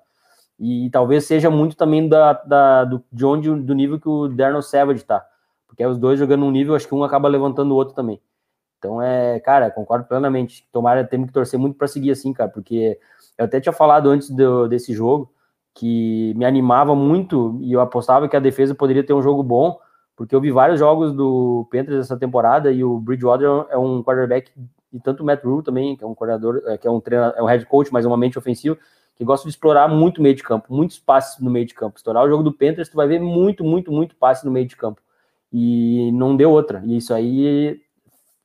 E 0.59 0.89
talvez 0.89 1.25
seja 1.25 1.49
muito 1.49 1.75
também 1.75 2.07
da, 2.07 2.33
da, 2.33 2.85
do, 2.85 3.03
de 3.11 3.25
onde 3.25 3.53
do 3.53 3.73
nível 3.73 3.99
que 3.99 4.09
o 4.09 4.27
Darnell 4.27 4.61
Savage 4.61 5.03
tá. 5.03 5.25
Porque 5.69 5.83
é 5.83 5.87
os 5.87 5.97
dois 5.97 6.19
jogando 6.19 6.43
um 6.43 6.51
nível, 6.51 6.75
acho 6.75 6.87
que 6.87 6.93
um 6.93 7.03
acaba 7.03 7.29
levantando 7.29 7.71
o 7.71 7.75
outro 7.75 7.95
também. 7.95 8.19
Então 8.77 9.01
é, 9.01 9.39
cara, 9.39 9.69
concordo 9.69 10.05
plenamente. 10.05 10.67
Tomara, 10.71 11.05
temos 11.05 11.27
que 11.27 11.33
torcer 11.33 11.57
muito 11.57 11.77
para 11.77 11.87
seguir 11.87 12.11
assim, 12.11 12.33
cara, 12.33 12.49
porque 12.49 12.99
eu 13.37 13.45
até 13.45 13.61
tinha 13.61 13.71
falado 13.71 14.09
antes 14.09 14.29
do, 14.29 14.67
desse 14.67 14.93
jogo 14.93 15.31
que 15.73 16.33
me 16.35 16.45
animava 16.45 16.95
muito 16.95 17.57
e 17.61 17.71
eu 17.71 17.79
apostava 17.79 18.27
que 18.27 18.35
a 18.35 18.39
defesa 18.39 18.75
poderia 18.75 19.03
ter 19.03 19.13
um 19.13 19.21
jogo 19.21 19.43
bom, 19.43 19.79
porque 20.15 20.35
eu 20.35 20.41
vi 20.41 20.51
vários 20.51 20.79
jogos 20.79 21.13
do 21.13 21.67
Panthers 21.71 21.99
essa 21.99 22.17
temporada 22.17 22.71
e 22.71 22.83
o 22.83 22.99
Bridgewater 22.99 23.47
é 23.69 23.77
um 23.77 24.03
quarterback 24.03 24.51
e 24.91 24.99
tanto 24.99 25.21
o 25.21 25.25
Matt 25.25 25.43
Rule 25.43 25.63
também, 25.63 25.95
que 25.95 26.03
é 26.03 26.07
um 26.07 26.15
coordenador, 26.15 26.61
é, 26.65 26.77
que 26.77 26.87
é 26.87 26.91
um 26.91 26.99
treinador, 26.99 27.37
é 27.37 27.43
um 27.43 27.45
head 27.45 27.65
coach, 27.65 27.93
mas 27.93 28.05
é 28.05 28.07
uma 28.07 28.17
mente 28.17 28.37
ofensiva, 28.37 28.77
que 29.15 29.23
gosta 29.23 29.45
de 29.45 29.51
explorar 29.51 29.87
muito 29.87 30.21
meio 30.21 30.35
de 30.35 30.43
campo, 30.43 30.73
muitos 30.73 30.97
passes 30.97 31.39
no 31.41 31.51
meio 31.51 31.65
de 31.65 31.73
campo. 31.73 31.97
Estourar 31.97 32.23
o 32.23 32.29
jogo 32.29 32.43
do 32.43 32.51
Panthers, 32.51 32.89
tu 32.89 32.95
vai 32.95 33.07
ver 33.07 33.19
muito, 33.19 33.63
muito, 33.63 33.91
muito 33.91 34.15
passe 34.15 34.45
no 34.45 34.51
meio 34.51 34.67
de 34.67 34.75
campo. 34.75 35.01
E 35.51 36.11
não 36.13 36.35
deu 36.35 36.51
outra. 36.51 36.81
E 36.85 36.97
isso 36.97 37.13
aí 37.13 37.81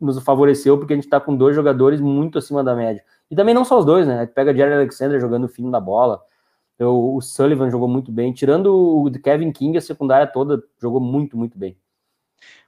nos 0.01 0.23
favoreceu 0.23 0.79
porque 0.79 0.93
a 0.93 0.97
gente 0.97 1.09
tá 1.09 1.21
com 1.21 1.37
dois 1.37 1.55
jogadores 1.55 2.01
muito 2.01 2.39
acima 2.39 2.63
da 2.63 2.75
média. 2.75 3.03
E 3.31 3.37
também 3.37 3.55
não 3.55 3.65
só 3.65 3.79
os 3.79 3.85
dois, 3.85 4.07
né? 4.07 4.27
Pega 4.27 4.55
Jerry 4.55 4.75
Alexander 4.75 5.21
jogando 5.21 5.45
o 5.45 5.49
fim 5.49 5.71
da 5.71 5.81
bola. 5.81 6.21
O, 6.79 7.17
o 7.17 7.21
Sullivan 7.21 7.71
jogou 7.71 7.89
muito 7.89 8.11
bem. 8.11 8.33
Tirando 8.33 8.67
o 8.75 9.11
Kevin 9.23 9.53
King, 9.53 9.79
a 9.79 9.81
secundária 9.81 10.27
toda 10.27 10.63
jogou 10.81 11.01
muito, 11.01 11.37
muito 11.37 11.59
bem. 11.59 11.77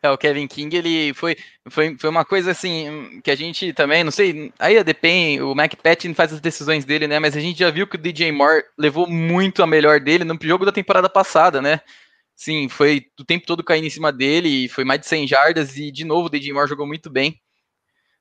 É, 0.03 0.11
o 0.11 0.18
Kevin 0.18 0.46
King, 0.46 0.77
ele 0.77 1.14
foi, 1.14 1.37
foi, 1.68 1.96
foi 1.99 2.11
uma 2.11 2.25
coisa 2.25 2.51
assim, 2.51 3.20
que 3.22 3.31
a 3.31 3.35
gente 3.35 3.72
também, 3.72 4.05
não 4.05 4.11
sei, 4.11 4.53
aí 4.59 4.83
depende, 4.85 5.42
o 5.42 5.55
Mac 5.55 5.75
Patton 5.75 6.14
faz 6.14 6.33
as 6.33 6.40
decisões 6.40 6.85
dele, 6.85 7.07
né, 7.07 7.18
mas 7.18 7.37
a 7.37 7.40
gente 7.40 7.59
já 7.59 7.70
viu 7.70 7.87
que 7.87 7.96
o 7.96 7.99
DJ 7.99 8.31
Moore 8.33 8.64
levou 8.79 9.07
muito 9.07 9.62
a 9.62 9.66
melhor 9.66 10.01
dele 10.01 10.25
no 10.25 10.38
jogo 10.40 10.64
da 10.64 10.72
temporada 10.72 11.09
passada, 11.09 11.61
né, 11.61 11.81
sim, 12.37 12.68
foi 12.68 13.07
o 13.18 13.25
tempo 13.25 13.46
todo 13.46 13.64
caindo 13.64 13.87
em 13.87 13.90
cima 13.90 14.12
dele, 14.12 14.68
foi 14.68 14.85
mais 14.85 15.01
de 15.01 15.07
100 15.07 15.27
jardas, 15.27 15.77
e 15.77 15.90
de 15.90 16.05
novo 16.05 16.27
o 16.27 16.31
DJ 16.31 16.53
Moore 16.53 16.68
jogou 16.68 16.87
muito 16.87 17.11
bem. 17.11 17.40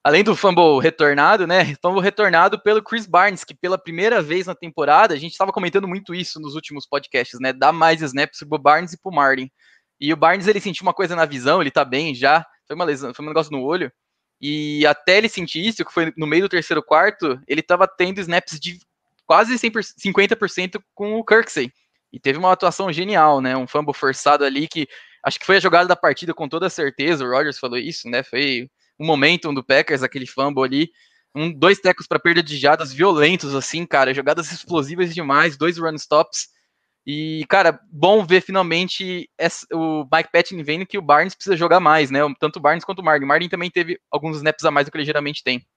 Além 0.04 0.24
do 0.24 0.36
fumble 0.36 0.80
retornado, 0.80 1.46
né, 1.46 1.76
fumble 1.82 2.02
retornado 2.02 2.62
pelo 2.62 2.82
Chris 2.82 3.06
Barnes, 3.06 3.44
que 3.44 3.54
pela 3.54 3.78
primeira 3.78 4.22
vez 4.22 4.48
na 4.48 4.56
temporada, 4.56 5.14
a 5.14 5.18
gente 5.18 5.32
estava 5.32 5.52
comentando 5.52 5.88
muito 5.88 6.16
isso 6.16 6.40
nos 6.40 6.56
últimos 6.56 6.88
podcasts, 6.88 7.40
né, 7.40 7.52
dá 7.52 7.72
mais 7.72 8.02
snaps 8.02 8.40
pro 8.48 8.58
Barnes 8.58 8.94
e 8.94 9.02
pro 9.02 9.12
Martin. 9.12 9.50
E 10.00 10.14
o 10.14 10.18
Barnes 10.18 10.48
ele 10.48 10.62
sentiu 10.62 10.84
uma 10.84 10.94
coisa 10.94 11.16
na 11.16 11.26
visão, 11.26 11.62
ele 11.62 11.72
tá 11.72 11.84
bem 11.84 12.14
já, 12.14 12.46
foi 12.68 12.76
uma 12.76 12.86
lesão, 12.86 13.14
foi 13.14 13.26
um 13.26 13.28
negócio 13.28 13.52
no 13.52 13.64
olho. 13.64 13.92
E 14.40 14.86
até 14.86 15.18
ele 15.18 15.30
sentir 15.30 15.66
isso, 15.66 15.84
que 15.84 15.92
foi 15.92 16.14
no 16.18 16.28
meio 16.28 16.44
do 16.44 16.50
terceiro 16.50 16.84
quarto, 16.84 17.40
ele 17.48 17.62
tava 17.62 17.88
tendo 17.88 18.20
snaps 18.20 18.60
de 18.60 18.80
quase 19.26 19.56
100%, 19.56 19.96
50% 19.98 20.82
com 20.94 21.16
o 21.16 21.24
Kirksey. 21.24 21.72
E 22.16 22.20
teve 22.20 22.40
uma 22.40 22.54
atuação 22.54 22.94
genial, 22.94 23.42
né? 23.42 23.58
Um 23.58 23.68
fumble 23.68 23.94
forçado 23.94 24.46
ali 24.46 24.70
que 24.70 24.88
acho 25.22 25.38
que 25.38 25.46
foi 25.46 25.58
a 25.58 25.60
jogada 25.60 25.86
da 25.86 25.98
partida 25.98 26.34
com 26.34 26.48
toda 26.48 26.70
certeza. 26.70 27.26
O 27.26 27.30
Rogers 27.30 27.60
falou 27.60 27.78
isso, 27.78 28.10
né? 28.10 28.24
Foi 28.24 28.70
um 28.98 29.06
momento 29.06 29.52
do 29.52 29.62
Packers, 29.62 30.02
aquele 30.02 30.26
fumble 30.26 30.64
ali. 30.64 30.90
Um, 31.36 31.52
dois 31.52 31.78
tecos 31.78 32.08
para 32.08 32.18
perda 32.18 32.42
de 32.42 32.56
jadas 32.56 32.94
violentos, 32.94 33.54
assim, 33.54 33.86
cara. 33.86 34.14
Jogadas 34.14 34.50
explosivas 34.50 35.14
demais, 35.14 35.58
dois 35.58 35.78
run 35.78 35.96
stops. 35.96 36.48
E, 37.06 37.46
cara, 37.50 37.78
bom 37.92 38.26
ver 38.26 38.40
finalmente 38.40 39.30
essa, 39.38 39.68
o 39.74 40.08
Mike 40.10 40.30
Patton 40.32 40.64
vendo 40.64 40.86
que 40.86 40.98
o 40.98 41.02
Barnes 41.02 41.36
precisa 41.36 41.58
jogar 41.58 41.82
mais, 41.82 42.10
né? 42.10 42.22
Tanto 42.40 42.60
o 42.60 42.62
Barnes 42.62 42.86
quanto 42.86 43.00
o 43.00 43.04
Martin. 43.04 43.26
O 43.26 43.50
também 43.50 43.70
teve 43.70 44.00
alguns 44.10 44.38
snaps 44.38 44.64
a 44.64 44.72
mais 44.72 44.86
do 44.86 44.92
que 44.92 44.98
ele 44.98 45.06
geralmente 45.06 45.44
tem. 45.44 45.68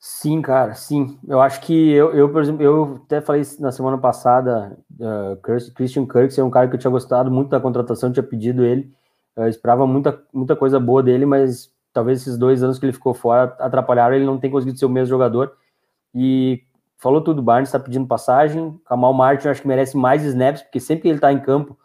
Sim, 0.00 0.40
cara, 0.40 0.74
sim. 0.74 1.18
Eu 1.26 1.40
acho 1.40 1.60
que 1.60 1.90
eu, 1.90 2.14
eu 2.14 2.30
por 2.30 2.40
exemplo, 2.40 2.62
eu 2.62 3.00
até 3.04 3.20
falei 3.20 3.42
na 3.58 3.72
semana 3.72 3.98
passada, 3.98 4.78
uh, 5.00 5.36
Christian 5.74 6.06
Kirk 6.06 6.38
é 6.38 6.44
um 6.44 6.50
cara 6.50 6.68
que 6.68 6.74
eu 6.76 6.78
tinha 6.78 6.90
gostado 6.90 7.30
muito 7.30 7.48
da 7.50 7.58
contratação, 7.60 8.12
tinha 8.12 8.22
pedido 8.22 8.64
ele. 8.64 8.92
Eu 9.36 9.48
esperava 9.48 9.86
muita, 9.86 10.20
muita 10.32 10.54
coisa 10.54 10.78
boa 10.78 11.02
dele, 11.02 11.26
mas 11.26 11.72
talvez 11.92 12.20
esses 12.20 12.38
dois 12.38 12.62
anos 12.62 12.78
que 12.78 12.86
ele 12.86 12.92
ficou 12.92 13.12
fora 13.12 13.56
atrapalharam, 13.58 14.14
ele 14.14 14.24
não 14.24 14.38
tem 14.38 14.50
conseguido 14.50 14.78
ser 14.78 14.86
o 14.86 14.88
mesmo 14.88 15.08
jogador. 15.08 15.52
E 16.14 16.62
falou 16.98 17.20
tudo, 17.22 17.42
Barnes 17.42 17.68
está 17.68 17.80
pedindo 17.80 18.06
passagem, 18.06 18.78
Kamal 18.86 19.12
Martin 19.14 19.48
acho 19.48 19.62
que 19.62 19.68
merece 19.68 19.96
mais 19.96 20.24
snaps, 20.24 20.62
porque 20.62 20.80
sempre 20.80 21.02
que 21.02 21.08
ele 21.08 21.18
está 21.18 21.32
em 21.32 21.40
campo, 21.40 21.76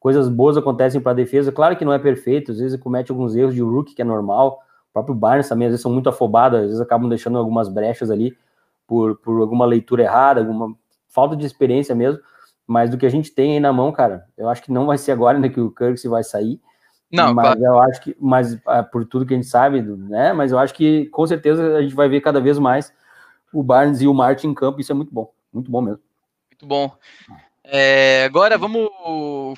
coisas 0.00 0.28
boas 0.28 0.56
acontecem 0.56 1.00
para 1.00 1.12
a 1.12 1.14
defesa. 1.14 1.52
Claro 1.52 1.76
que 1.76 1.84
não 1.84 1.92
é 1.92 1.98
perfeito, 1.98 2.52
às 2.52 2.58
vezes 2.58 2.74
ele 2.74 2.82
comete 2.82 3.10
alguns 3.12 3.36
erros 3.36 3.54
de 3.54 3.62
rookie, 3.62 3.94
que 3.94 4.02
é 4.02 4.04
normal. 4.04 4.60
O 4.98 5.04
próprio 5.04 5.14
Barnes 5.14 5.48
também, 5.48 5.66
às 5.66 5.72
vezes, 5.72 5.82
são 5.82 5.92
muito 5.92 6.08
afobados, 6.08 6.58
às 6.58 6.66
vezes 6.66 6.80
acabam 6.80 7.08
deixando 7.08 7.38
algumas 7.38 7.68
brechas 7.68 8.10
ali 8.10 8.36
por, 8.86 9.16
por 9.18 9.40
alguma 9.40 9.64
leitura 9.64 10.02
errada, 10.02 10.40
alguma 10.40 10.74
falta 11.08 11.36
de 11.36 11.46
experiência 11.46 11.94
mesmo. 11.94 12.20
Mas 12.66 12.90
do 12.90 12.98
que 12.98 13.06
a 13.06 13.10
gente 13.10 13.30
tem 13.30 13.52
aí 13.52 13.60
na 13.60 13.72
mão, 13.72 13.92
cara, 13.92 14.26
eu 14.36 14.48
acho 14.48 14.62
que 14.62 14.72
não 14.72 14.86
vai 14.86 14.98
ser 14.98 15.12
agora 15.12 15.38
ainda 15.38 15.48
que 15.48 15.60
o 15.60 15.70
Kirksey 15.70 16.10
vai 16.10 16.22
sair. 16.22 16.60
Não, 17.10 17.32
mas 17.32 17.46
claro. 17.46 17.64
eu 17.64 17.78
acho 17.80 18.02
que, 18.02 18.16
mas 18.20 18.58
ah, 18.66 18.82
por 18.82 19.06
tudo 19.06 19.24
que 19.24 19.32
a 19.32 19.36
gente 19.36 19.48
sabe, 19.48 19.80
né? 19.80 20.32
Mas 20.34 20.52
eu 20.52 20.58
acho 20.58 20.74
que 20.74 21.06
com 21.06 21.26
certeza 21.26 21.76
a 21.76 21.82
gente 21.82 21.94
vai 21.94 22.08
ver 22.08 22.20
cada 22.20 22.40
vez 22.40 22.58
mais 22.58 22.92
o 23.52 23.62
Barnes 23.62 24.02
e 24.02 24.06
o 24.06 24.12
Martin 24.12 24.48
em 24.48 24.54
campo, 24.54 24.80
isso 24.80 24.92
é 24.92 24.94
muito 24.94 25.12
bom, 25.12 25.32
muito 25.50 25.70
bom 25.70 25.80
mesmo. 25.80 26.02
Muito 26.50 26.66
bom. 26.66 26.92
É, 27.70 28.24
agora 28.24 28.56
vamos 28.56 28.88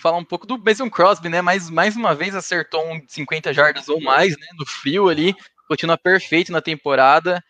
falar 0.01 0.17
um 0.17 0.25
pouco 0.25 0.45
do 0.45 0.59
Mason 0.59 0.91
Crosby, 0.91 1.29
né? 1.29 1.41
Mais, 1.41 1.71
mais 1.71 1.95
uma 1.95 2.13
vez 2.13 2.35
acertou 2.35 2.85
um 2.93 3.01
50 3.07 3.53
jardas 3.53 3.89
ou 3.89 4.01
mais, 4.01 4.37
né? 4.37 4.47
No 4.59 4.67
frio 4.67 5.09
ali, 5.09 5.35
continua 5.69 5.97
perfeito 5.97 6.51
na 6.51 6.61
temporada. 6.61 7.43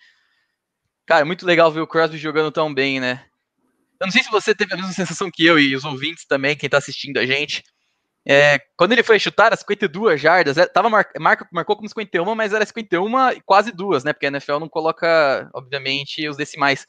Cara, 1.07 1.25
muito 1.25 1.47
legal 1.47 1.73
ver 1.73 1.81
o 1.81 1.87
Crosby 1.87 2.19
jogando 2.19 2.53
tão 2.53 2.73
bem, 2.73 3.01
né? 3.01 3.25
Eu 3.99 4.07
não 4.07 4.13
sei 4.13 4.23
se 4.23 4.31
você 4.31 4.55
teve 4.55 4.75
a 4.75 4.77
mesma 4.77 4.93
sensação 4.93 5.31
que 5.31 5.45
eu 5.47 5.59
e 5.59 5.75
os 5.75 5.85
ouvintes 5.85 6.27
também, 6.27 6.55
quem 6.55 6.69
tá 6.69 6.77
assistindo 6.77 7.19
a 7.19 7.25
gente. 7.25 7.65
É, 8.29 8.59
quando 8.77 8.93
ele 8.93 9.03
foi 9.03 9.19
chutar 9.19 9.53
as 9.53 9.61
52 9.61 10.21
jardas, 10.21 10.59
é, 10.59 10.67
tava 10.67 10.91
mar, 10.91 11.09
marca, 11.19 11.49
marcou 11.51 11.75
como 11.75 11.89
51, 11.89 12.35
mas 12.35 12.53
era 12.53 12.67
51 12.67 13.31
e 13.31 13.41
quase 13.41 13.73
duas, 13.73 14.05
né? 14.05 14.13
Porque 14.13 14.27
a 14.27 14.29
NFL 14.29 14.59
não 14.59 14.69
coloca, 14.69 15.51
obviamente, 15.55 16.29
os 16.29 16.37
decimais. 16.37 16.87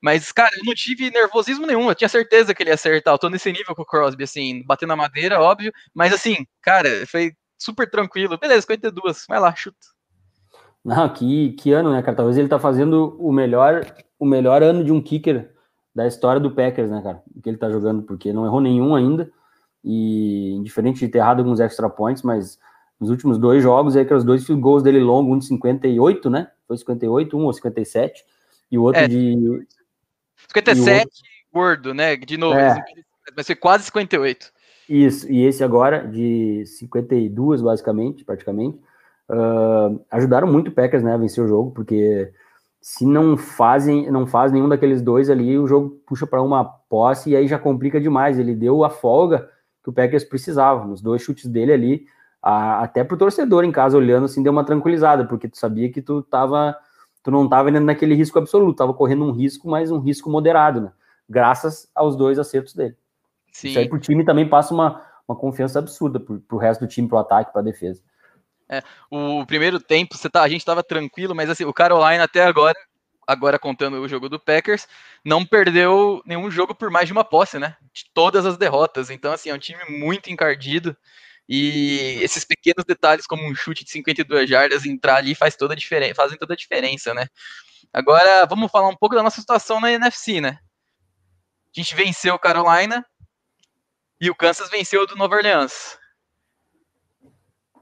Mas, 0.00 0.32
cara, 0.32 0.50
eu 0.56 0.64
não 0.64 0.74
tive 0.74 1.10
nervosismo 1.10 1.66
nenhum, 1.66 1.88
eu 1.88 1.94
tinha 1.94 2.08
certeza 2.08 2.54
que 2.54 2.62
ele 2.62 2.70
ia 2.70 2.74
acertar. 2.74 3.12
Eu 3.12 3.18
tô 3.18 3.28
nesse 3.28 3.52
nível 3.52 3.74
com 3.74 3.82
o 3.82 3.86
Crosby, 3.86 4.24
assim, 4.24 4.62
batendo 4.64 4.88
na 4.88 4.96
madeira, 4.96 5.40
óbvio. 5.40 5.72
Mas, 5.94 6.12
assim, 6.12 6.46
cara, 6.62 6.88
foi 7.06 7.32
super 7.58 7.88
tranquilo. 7.90 8.38
Beleza, 8.38 8.62
52, 8.62 9.26
vai 9.28 9.38
lá, 9.38 9.54
chuta. 9.54 9.76
Não, 10.82 11.08
que, 11.12 11.52
que 11.52 11.72
ano, 11.72 11.92
né, 11.92 12.00
cara? 12.02 12.16
Talvez 12.16 12.38
ele 12.38 12.48
tá 12.48 12.58
fazendo 12.58 13.16
o 13.20 13.30
melhor, 13.30 13.84
o 14.18 14.24
melhor 14.24 14.62
ano 14.62 14.82
de 14.82 14.90
um 14.90 15.02
kicker 15.02 15.50
da 15.94 16.06
história 16.06 16.40
do 16.40 16.50
Packers, 16.50 16.90
né, 16.90 17.02
cara? 17.02 17.22
Que 17.42 17.50
ele 17.50 17.58
tá 17.58 17.70
jogando, 17.70 18.02
porque 18.02 18.32
não 18.32 18.46
errou 18.46 18.60
nenhum 18.60 18.94
ainda. 18.94 19.30
E 19.84 20.58
diferente 20.62 21.00
de 21.00 21.08
ter 21.08 21.18
errado 21.18 21.40
alguns 21.40 21.60
extra 21.60 21.88
points, 21.90 22.22
mas 22.22 22.58
nos 22.98 23.10
últimos 23.10 23.38
dois 23.38 23.62
jogos, 23.62 23.96
aí 23.96 24.04
que 24.04 24.12
os 24.12 24.24
dois 24.24 24.46
goals 24.48 24.82
dele 24.82 25.00
longo, 25.00 25.34
um 25.34 25.38
de 25.38 25.46
58, 25.46 26.30
né? 26.30 26.48
Foi 26.66 26.76
58, 26.76 27.36
um 27.36 27.44
ou 27.44 27.52
57, 27.52 28.24
e 28.70 28.78
o 28.78 28.82
outro 28.82 29.02
é, 29.02 29.08
de 29.08 29.66
57 30.54 30.98
outro... 30.98 31.10
gordo, 31.52 31.94
né? 31.94 32.16
De 32.16 32.36
novo, 32.36 32.58
é. 32.58 32.82
vai 33.34 33.44
ser 33.44 33.56
quase 33.56 33.84
58. 33.84 34.52
Isso, 34.88 35.30
e 35.30 35.46
esse 35.46 35.62
agora 35.62 36.06
de 36.06 36.64
52, 36.66 37.62
basicamente, 37.62 38.24
praticamente, 38.24 38.76
uh, 39.28 40.04
ajudaram 40.10 40.48
muito 40.48 40.68
o 40.68 40.72
Packers, 40.72 41.04
né, 41.04 41.14
a 41.14 41.16
vencer 41.16 41.44
o 41.44 41.46
jogo, 41.46 41.70
porque 41.70 42.32
se 42.80 43.06
não 43.06 43.36
fazem, 43.36 44.10
não 44.10 44.26
faz 44.26 44.50
nenhum 44.50 44.68
daqueles 44.68 45.02
dois 45.02 45.28
ali, 45.28 45.58
o 45.58 45.66
jogo 45.66 46.00
puxa 46.06 46.26
para 46.26 46.42
uma 46.42 46.64
posse 46.64 47.30
e 47.30 47.36
aí 47.36 47.46
já 47.46 47.58
complica 47.58 48.00
demais. 48.00 48.38
Ele 48.38 48.54
deu 48.54 48.82
a 48.82 48.90
folga 48.90 49.48
que 49.82 49.90
o 49.90 49.92
Packers 49.92 50.24
precisava, 50.24 50.84
nos 50.86 51.00
dois 51.00 51.22
chutes 51.22 51.46
dele 51.46 51.72
ali, 51.72 52.06
a, 52.42 52.82
até 52.82 53.04
pro 53.04 53.16
torcedor 53.16 53.64
em 53.64 53.72
casa 53.72 53.98
olhando 53.98 54.24
assim, 54.24 54.42
deu 54.42 54.52
uma 54.52 54.64
tranquilizada, 54.64 55.24
porque 55.26 55.48
tu 55.48 55.58
sabia 55.58 55.90
que 55.90 56.00
tu 56.00 56.22
tava, 56.22 56.76
tu 57.22 57.30
não 57.30 57.48
tava 57.48 57.70
indo 57.70 57.80
naquele 57.80 58.14
risco 58.14 58.38
absoluto, 58.38 58.78
tava 58.78 58.94
correndo 58.94 59.24
um 59.24 59.32
risco, 59.32 59.68
mas 59.68 59.90
um 59.90 59.98
risco 59.98 60.30
moderado, 60.30 60.80
né? 60.80 60.92
Graças 61.28 61.90
aos 61.94 62.16
dois 62.16 62.38
acertos 62.38 62.74
dele. 62.74 62.96
Sim. 63.52 63.68
Isso 63.68 63.78
aí 63.78 63.88
pro 63.88 63.98
time 63.98 64.24
também 64.24 64.48
passa 64.48 64.72
uma, 64.72 65.02
uma 65.28 65.36
confiança 65.36 65.78
absurda 65.78 66.18
pro, 66.18 66.40
pro 66.40 66.58
resto 66.58 66.80
do 66.80 66.88
time, 66.88 67.08
pro 67.08 67.18
ataque, 67.18 67.52
pra 67.52 67.62
defesa. 67.62 68.02
É, 68.68 68.82
o 69.10 69.44
primeiro 69.46 69.80
tempo, 69.80 70.16
você 70.16 70.30
tá, 70.30 70.42
a 70.42 70.48
gente 70.48 70.60
estava 70.60 70.82
tranquilo, 70.82 71.34
mas 71.34 71.50
assim, 71.50 71.64
o 71.64 71.72
Carolina 71.72 72.22
até 72.22 72.44
agora, 72.44 72.76
agora 73.26 73.58
contando 73.58 74.00
o 74.00 74.08
jogo 74.08 74.28
do 74.28 74.38
Packers, 74.38 74.86
não 75.24 75.44
perdeu 75.44 76.22
nenhum 76.24 76.48
jogo 76.50 76.72
por 76.74 76.88
mais 76.88 77.06
de 77.06 77.12
uma 77.12 77.24
posse, 77.24 77.58
né? 77.58 77.76
De 77.92 78.04
todas 78.14 78.46
as 78.46 78.56
derrotas. 78.56 79.10
Então, 79.10 79.32
assim, 79.32 79.50
é 79.50 79.54
um 79.54 79.58
time 79.58 79.80
muito 79.88 80.30
encardido. 80.30 80.96
E 81.52 82.18
esses 82.22 82.44
pequenos 82.44 82.84
detalhes, 82.86 83.26
como 83.26 83.42
um 83.44 83.54
chute 83.54 83.84
de 83.84 83.90
52 83.90 84.48
jardas, 84.48 84.86
entrar 84.86 85.16
ali 85.16 85.34
faz 85.34 85.56
toda 85.56 85.74
a 85.74 85.76
diferença, 85.76 86.14
fazem 86.14 86.38
toda 86.38 86.54
a 86.54 86.56
diferença, 86.56 87.12
né? 87.12 87.26
Agora, 87.92 88.46
vamos 88.46 88.70
falar 88.70 88.88
um 88.88 88.96
pouco 88.96 89.16
da 89.16 89.22
nossa 89.22 89.40
situação 89.40 89.80
na 89.80 89.90
NFC, 89.90 90.40
né? 90.40 90.60
A 91.76 91.80
gente 91.80 91.94
venceu 91.96 92.38
Carolina 92.38 93.04
e 94.20 94.30
o 94.30 94.34
Kansas 94.34 94.70
venceu 94.70 95.06
do 95.08 95.16
Nova 95.16 95.34
Orleans 95.34 95.98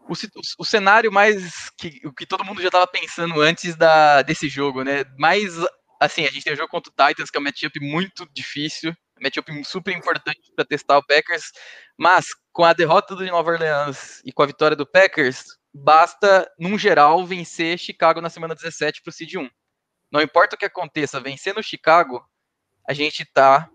o, 0.08 0.62
o, 0.62 0.64
cenário 0.64 1.12
mais 1.12 1.70
que, 1.76 2.00
o 2.04 2.12
que 2.12 2.26
todo 2.26 2.44
mundo 2.44 2.62
já 2.62 2.68
estava 2.68 2.86
pensando 2.86 3.40
antes 3.40 3.76
da, 3.76 4.22
desse 4.22 4.48
jogo, 4.48 4.82
né? 4.82 5.04
Mais 5.18 5.54
assim, 6.00 6.24
a 6.24 6.30
gente 6.30 6.44
tem 6.44 6.52
o 6.52 6.56
jogo 6.56 6.70
contra 6.70 6.90
o 6.90 7.08
Titans, 7.08 7.30
que 7.30 7.36
é 7.36 7.40
um 7.40 7.44
matchup 7.44 7.80
muito 7.80 8.26
difícil, 8.32 8.90
um 8.90 9.22
matchup 9.22 9.64
super 9.64 9.94
importante 9.94 10.40
para 10.54 10.64
testar 10.64 10.98
o 10.98 11.04
Packers, 11.04 11.52
mas 11.98 12.26
com 12.58 12.64
a 12.64 12.72
derrota 12.72 13.14
do 13.14 13.24
Nova 13.24 13.52
Orleans 13.52 14.20
e 14.24 14.32
com 14.32 14.42
a 14.42 14.46
vitória 14.46 14.76
do 14.76 14.84
Packers, 14.84 15.44
basta, 15.72 16.50
num 16.58 16.76
geral, 16.76 17.24
vencer 17.24 17.78
Chicago 17.78 18.20
na 18.20 18.28
semana 18.28 18.52
17 18.52 19.00
para 19.00 19.10
o 19.10 19.12
Seed 19.12 19.36
1. 19.36 19.48
Não 20.10 20.20
importa 20.20 20.56
o 20.56 20.58
que 20.58 20.64
aconteça, 20.64 21.20
vencendo 21.20 21.62
Chicago, 21.62 22.20
a 22.84 22.92
gente 22.92 23.24
tá 23.24 23.70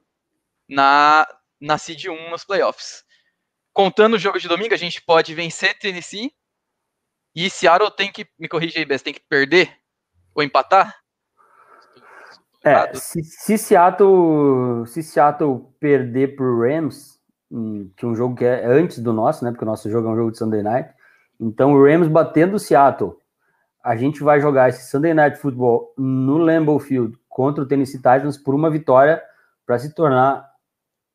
na, 0.68 1.26
na 1.62 1.78
Seed 1.78 2.08
1 2.08 2.30
nos 2.30 2.44
playoffs 2.44 3.06
contando 3.72 4.16
o 4.16 4.20
jogo 4.20 4.38
de 4.38 4.50
domingo, 4.50 4.74
a 4.74 4.78
gente 4.78 5.02
pode 5.02 5.34
vencer 5.34 5.80
Tennessee 5.80 6.34
e 7.34 7.50
Seattle 7.50 7.90
tem 7.90 8.12
que, 8.12 8.28
me 8.38 8.50
corrija 8.50 8.80
aí, 8.80 8.86
Bess, 8.86 9.02
tem 9.02 9.14
que 9.14 9.24
perder 9.30 9.74
ou 10.36 10.44
empatar? 10.44 10.94
É, 12.66 12.94
se, 12.96 13.24
se, 13.24 13.58
Seattle, 13.58 14.86
se 14.88 15.02
Seattle 15.02 15.74
perder 15.80 16.36
pro 16.36 16.60
Rams, 16.60 17.23
que 17.96 18.06
um 18.06 18.16
jogo 18.16 18.36
que 18.36 18.46
é 18.46 18.66
antes 18.66 19.00
do 19.00 19.14
nosso, 19.14 19.44
né? 19.44 19.52
Porque 19.52 19.64
o 19.64 19.68
nosso 19.68 19.90
jogo 19.90 20.08
é 20.08 20.12
um 20.12 20.16
jogo 20.16 20.32
de 20.32 20.38
Sunday 20.38 20.64
Night. 20.64 20.90
Então, 21.40 21.74
o 21.74 21.84
Rams 21.84 22.08
batendo 22.08 22.56
o 22.56 22.60
Seattle, 22.60 23.14
a 23.84 23.96
gente 23.96 24.24
vai 24.24 24.40
jogar 24.40 24.70
esse 24.70 24.90
Sunday 24.90 25.14
Night 25.14 25.38
Football 25.38 25.94
no 25.98 26.38
Lambeau 26.38 26.80
Field 26.80 27.18
contra 27.28 27.64
o 27.64 27.68
Tennessee 27.68 27.98
Titans 27.98 28.38
por 28.38 28.56
uma 28.56 28.70
vitória 28.70 29.22
para 29.66 29.78
se 29.78 29.94
tornar 29.94 30.50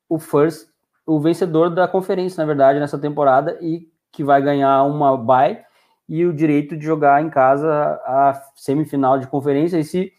o 0.09 0.19
first 0.19 0.69
o 1.09 1.19
vencedor 1.19 1.71
da 1.71 1.89
conferência, 1.89 2.43
na 2.43 2.47
verdade, 2.47 2.79
nessa 2.79 2.99
temporada, 2.99 3.57
e 3.63 3.89
que 4.13 4.23
vai 4.23 4.43
ganhar 4.43 4.85
uma 4.85 5.17
bye 5.17 5.65
e 6.07 6.27
o 6.27 6.35
direito 6.35 6.77
de 6.77 6.85
jogar 6.85 7.23
em 7.23 7.31
casa 7.31 7.71
a 8.05 8.39
semifinal 8.55 9.19
de 9.19 9.27
conferência, 9.27 9.79
e 9.79 9.85
se 9.85 10.13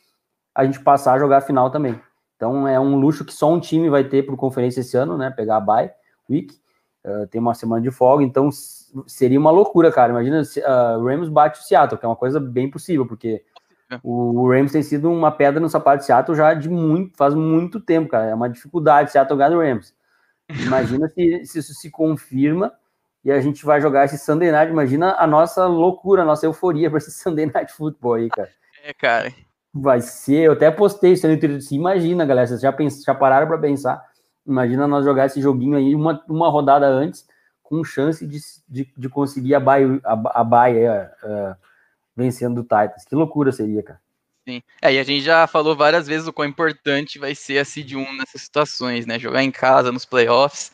a 0.54 0.66
gente 0.66 0.80
passar 0.80 1.14
a 1.14 1.20
jogar 1.20 1.38
a 1.38 1.42
final 1.42 1.70
também. 1.70 2.00
Então 2.36 2.68
é 2.68 2.80
um 2.80 2.96
luxo 2.96 3.24
que 3.24 3.32
só 3.32 3.52
um 3.52 3.60
time 3.60 3.88
vai 3.88 4.04
ter 4.04 4.24
por 4.24 4.36
conferência 4.36 4.80
esse 4.82 4.98
ano, 4.98 5.16
né? 5.16 5.30
Pegar 5.30 5.58
a 5.58 5.62
bye 5.62 5.92
week, 6.30 6.56
uh, 7.06 7.28
tem 7.28 7.39
uma 7.39 7.54
semana 7.54 7.82
de 7.82 7.92
folga, 7.92 8.24
então 8.24 8.50
seria 9.08 9.39
uma 9.39 9.52
loucura, 9.52 9.92
cara. 9.92 10.12
Imagina 10.12 10.44
se 10.44 10.60
uh, 10.60 11.04
Rams 11.04 11.30
bate 11.30 11.60
o 11.60 11.63
Seattle, 11.63 12.00
que 12.00 12.06
é 12.06 12.10
uma 12.10 12.15
coisa 12.15 12.39
bem 12.39 12.70
possível, 12.70 13.06
porque 13.06 13.44
o 14.04 14.48
Rams 14.50 14.72
tem 14.72 14.84
sido 14.84 15.12
uma 15.12 15.32
pedra 15.32 15.60
no 15.60 15.70
sapato 15.70 16.00
de 16.00 16.06
Seattle 16.06 16.38
já 16.38 16.54
de 16.54 16.70
muito, 16.70 17.18
faz 17.18 17.34
muito 17.34 17.80
tempo, 17.80 18.10
cara. 18.10 18.28
É 18.28 18.36
uma 18.36 18.50
dificuldade 18.50 19.12
Seattle 19.12 19.38
ganhar 19.38 19.50
no 19.50 19.62
Rams. 19.62 19.96
Imagina 20.50 21.08
se, 21.10 21.46
se 21.46 21.60
isso 21.60 21.74
se 21.74 21.89
confirma 21.89 22.72
e 23.24 23.32
a 23.32 23.39
gente 23.42 23.65
vai 23.65 23.82
jogar 23.82 24.06
esse 24.06 24.18
Sunday 24.18 24.52
Night. 24.52 24.72
Imagina 24.72 25.15
a 25.18 25.26
nossa 25.26 25.65
loucura, 25.65 26.22
a 26.22 26.26
nossa 26.26 26.46
euforia 26.46 26.89
para 26.89 27.00
esse 27.00 27.12
Sunday 27.20 27.48
Night 27.48 27.74
Football 27.74 28.13
aí, 28.13 28.30
cara. 28.30 28.50
É, 28.84 28.94
cara. 28.94 29.34
Vai 29.74 30.02
ser, 30.02 30.46
eu 30.46 30.54
até 30.54 30.70
postei 30.72 31.13
isso 31.13 31.28
no 31.28 31.39
Twitter. 31.39 31.60
Imagina, 31.72 32.26
galera, 32.26 32.48
vocês 32.48 32.62
já, 32.62 32.72
pens, 32.72 33.04
já 33.04 33.13
pararam 33.13 33.48
para 33.48 33.58
pensar? 33.58 34.04
Imagina 34.50 34.88
nós 34.88 35.06
jogar 35.06 35.28
esse 35.28 35.40
joguinho 35.40 35.78
aí 35.78 35.94
uma, 35.94 36.24
uma 36.28 36.50
rodada 36.50 36.88
antes, 36.88 37.28
com 37.62 37.84
chance 37.84 38.26
de, 38.26 38.40
de, 38.68 38.92
de 38.98 39.10
conseguir 39.10 39.54
a 39.54 39.60
baia, 39.60 40.02
a, 40.04 40.42
a 40.42 40.44
baia 40.44 41.12
uh, 41.24 41.56
vencendo 42.16 42.60
o 42.60 42.64
Titans. 42.64 43.06
Que 43.08 43.14
loucura 43.14 43.52
seria, 43.52 43.84
cara. 43.84 44.02
Sim. 44.48 44.64
É, 44.82 44.92
e 44.92 44.98
a 44.98 45.04
gente 45.04 45.24
já 45.24 45.46
falou 45.46 45.76
várias 45.76 46.08
vezes 46.08 46.28
o 46.28 46.34
quão 46.34 46.48
importante 46.48 47.20
vai 47.20 47.36
ser 47.36 47.60
a 47.60 47.66
Seed 47.66 47.94
1 47.94 48.18
nessas 48.18 48.42
situações, 48.42 49.06
né? 49.06 49.20
Jogar 49.20 49.44
em 49.44 49.52
casa, 49.52 49.92
nos 49.92 50.06
playoffs. 50.06 50.72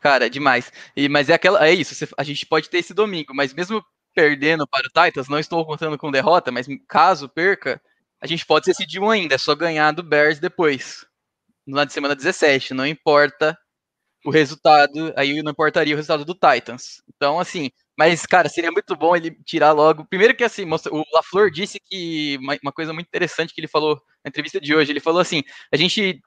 Cara, 0.00 0.26
é 0.26 0.28
demais. 0.28 0.72
E, 0.96 1.08
mas 1.08 1.30
é 1.30 1.34
aquela. 1.34 1.64
É 1.64 1.72
isso, 1.72 2.04
a 2.18 2.24
gente 2.24 2.44
pode 2.44 2.68
ter 2.68 2.78
esse 2.78 2.92
domingo, 2.92 3.32
mas 3.32 3.54
mesmo 3.54 3.84
perdendo 4.12 4.66
para 4.66 4.86
o 4.86 5.06
Titans, 5.06 5.28
não 5.28 5.38
estou 5.38 5.64
contando 5.64 5.96
com 5.96 6.10
derrota, 6.10 6.50
mas 6.50 6.66
caso 6.88 7.28
perca, 7.28 7.80
a 8.20 8.26
gente 8.26 8.44
pode 8.44 8.64
ser 8.64 8.74
Seed 8.74 8.96
1 8.96 9.10
ainda, 9.10 9.34
é 9.36 9.38
só 9.38 9.54
ganhar 9.54 9.92
do 9.92 10.02
Bears 10.02 10.40
depois. 10.40 11.06
Na 11.66 11.88
semana 11.88 12.16
17, 12.16 12.74
não 12.74 12.86
importa 12.86 13.56
o 14.24 14.30
resultado, 14.30 15.12
aí 15.16 15.42
não 15.42 15.52
importaria 15.52 15.94
o 15.94 15.96
resultado 15.96 16.24
do 16.24 16.34
Titans. 16.34 17.02
Então, 17.08 17.38
assim, 17.40 17.70
Mas, 17.98 18.24
cara, 18.26 18.48
seria 18.48 18.72
muito 18.72 18.96
bom 18.96 19.14
ele 19.14 19.30
tirar 19.44 19.72
logo. 19.72 20.06
Primeiro 20.06 20.34
que 20.34 20.44
assim, 20.44 20.64
o 20.64 21.04
LaFleur 21.14 21.50
disse 21.50 21.78
que 21.80 22.38
uma, 22.62 22.72
coisa 22.72 22.92
muito 22.92 23.06
interessante 23.08 23.54
que 23.54 23.60
ele 23.60 23.68
falou 23.68 24.00
na 24.24 24.28
entrevista 24.28 24.60
de 24.60 24.74
hoje. 24.74 24.90
Ele 24.92 25.00
falou 25.00 25.20
assim: 25.20 25.42
a 25.72 25.76
gente, 25.76 26.20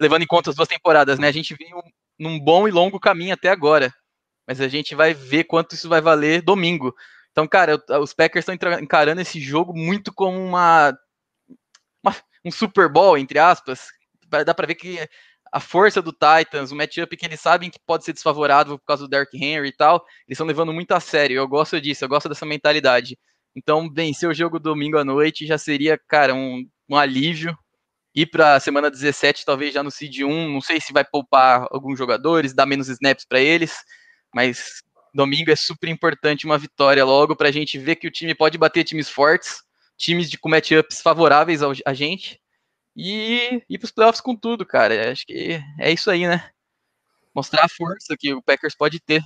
levando 0.00 0.22
em 0.22 0.26
conta 0.26 0.50
as 0.50 0.56
duas 0.56 0.68
temporadas, 0.68 1.18
né? 1.18 1.28
A 1.28 1.32
gente 1.32 1.54
veio 1.54 1.82
num 2.18 2.38
bom 2.40 2.66
e 2.68 2.70
longo 2.70 3.00
caminho 3.00 3.34
até 3.34 3.48
agora. 3.50 3.92
Mas 4.46 4.60
a 4.60 4.68
gente 4.68 4.94
vai 4.94 5.14
ver 5.14 5.44
quanto 5.44 5.74
isso 5.74 5.88
vai 5.88 6.00
valer 6.00 6.42
domingo. 6.42 6.94
Então, 7.32 7.48
cara, 7.48 7.82
os 8.00 8.14
Packers 8.14 8.46
estão 8.48 8.54
encarando 8.80 9.20
esse 9.20 9.40
jogo 9.40 9.74
muito 9.76 10.12
como 10.12 10.38
uma, 10.38 10.96
uma 12.02 12.14
um 12.44 12.50
Super 12.50 12.88
Bowl, 12.88 13.18
entre 13.18 13.38
aspas. 13.38 13.88
Dá 14.42 14.54
para 14.54 14.66
ver 14.66 14.74
que 14.74 14.98
a 15.52 15.60
força 15.60 16.02
do 16.02 16.12
Titans, 16.12 16.72
o 16.72 16.74
matchup 16.74 17.16
que 17.16 17.24
eles 17.26 17.40
sabem 17.40 17.70
que 17.70 17.78
pode 17.86 18.04
ser 18.04 18.12
desfavorável 18.12 18.76
por 18.78 18.84
causa 18.84 19.04
do 19.04 19.08
Derrick 19.08 19.36
Henry 19.36 19.68
e 19.68 19.72
tal, 19.72 20.04
eles 20.26 20.36
estão 20.36 20.46
levando 20.46 20.72
muito 20.72 20.90
a 20.92 20.98
sério. 20.98 21.36
Eu 21.36 21.46
gosto 21.46 21.80
disso, 21.80 22.04
eu 22.04 22.08
gosto 22.08 22.28
dessa 22.28 22.44
mentalidade. 22.44 23.16
Então, 23.54 23.88
vencer 23.92 24.28
o 24.28 24.34
jogo 24.34 24.58
domingo 24.58 24.98
à 24.98 25.04
noite 25.04 25.46
já 25.46 25.56
seria, 25.56 25.98
cara, 26.08 26.34
um, 26.34 26.68
um 26.88 26.96
alívio. 26.96 27.56
Ir 28.16 28.26
para 28.26 28.54
a 28.54 28.60
semana 28.60 28.90
17, 28.90 29.44
talvez 29.44 29.74
já 29.74 29.82
no 29.82 29.90
Seed 29.90 30.20
1, 30.20 30.52
não 30.52 30.60
sei 30.60 30.80
se 30.80 30.92
vai 30.92 31.04
poupar 31.04 31.66
alguns 31.70 31.98
jogadores, 31.98 32.54
dar 32.54 32.66
menos 32.66 32.88
snaps 32.88 33.24
para 33.28 33.40
eles, 33.40 33.76
mas 34.32 34.82
domingo 35.12 35.50
é 35.50 35.56
super 35.56 35.88
importante 35.88 36.46
uma 36.46 36.58
vitória 36.58 37.04
logo 37.04 37.34
para 37.34 37.48
a 37.48 37.52
gente 37.52 37.78
ver 37.78 37.96
que 37.96 38.06
o 38.06 38.10
time 38.10 38.34
pode 38.34 38.58
bater 38.58 38.84
times 38.84 39.08
fortes, 39.08 39.56
times 39.96 40.30
de, 40.30 40.38
com 40.38 40.48
matchups 40.48 41.00
favoráveis 41.00 41.60
a 41.62 41.94
gente 41.94 42.40
e 42.96 43.62
ir 43.68 43.78
para 43.78 43.86
os 43.86 43.92
playoffs 43.92 44.20
com 44.20 44.36
tudo, 44.36 44.64
cara. 44.64 45.10
Acho 45.10 45.26
que 45.26 45.60
é 45.78 45.92
isso 45.92 46.10
aí, 46.10 46.26
né? 46.26 46.44
Mostrar 47.34 47.64
a 47.64 47.68
força 47.68 48.16
que 48.18 48.32
o 48.32 48.42
Packers 48.42 48.76
pode 48.76 49.00
ter. 49.00 49.22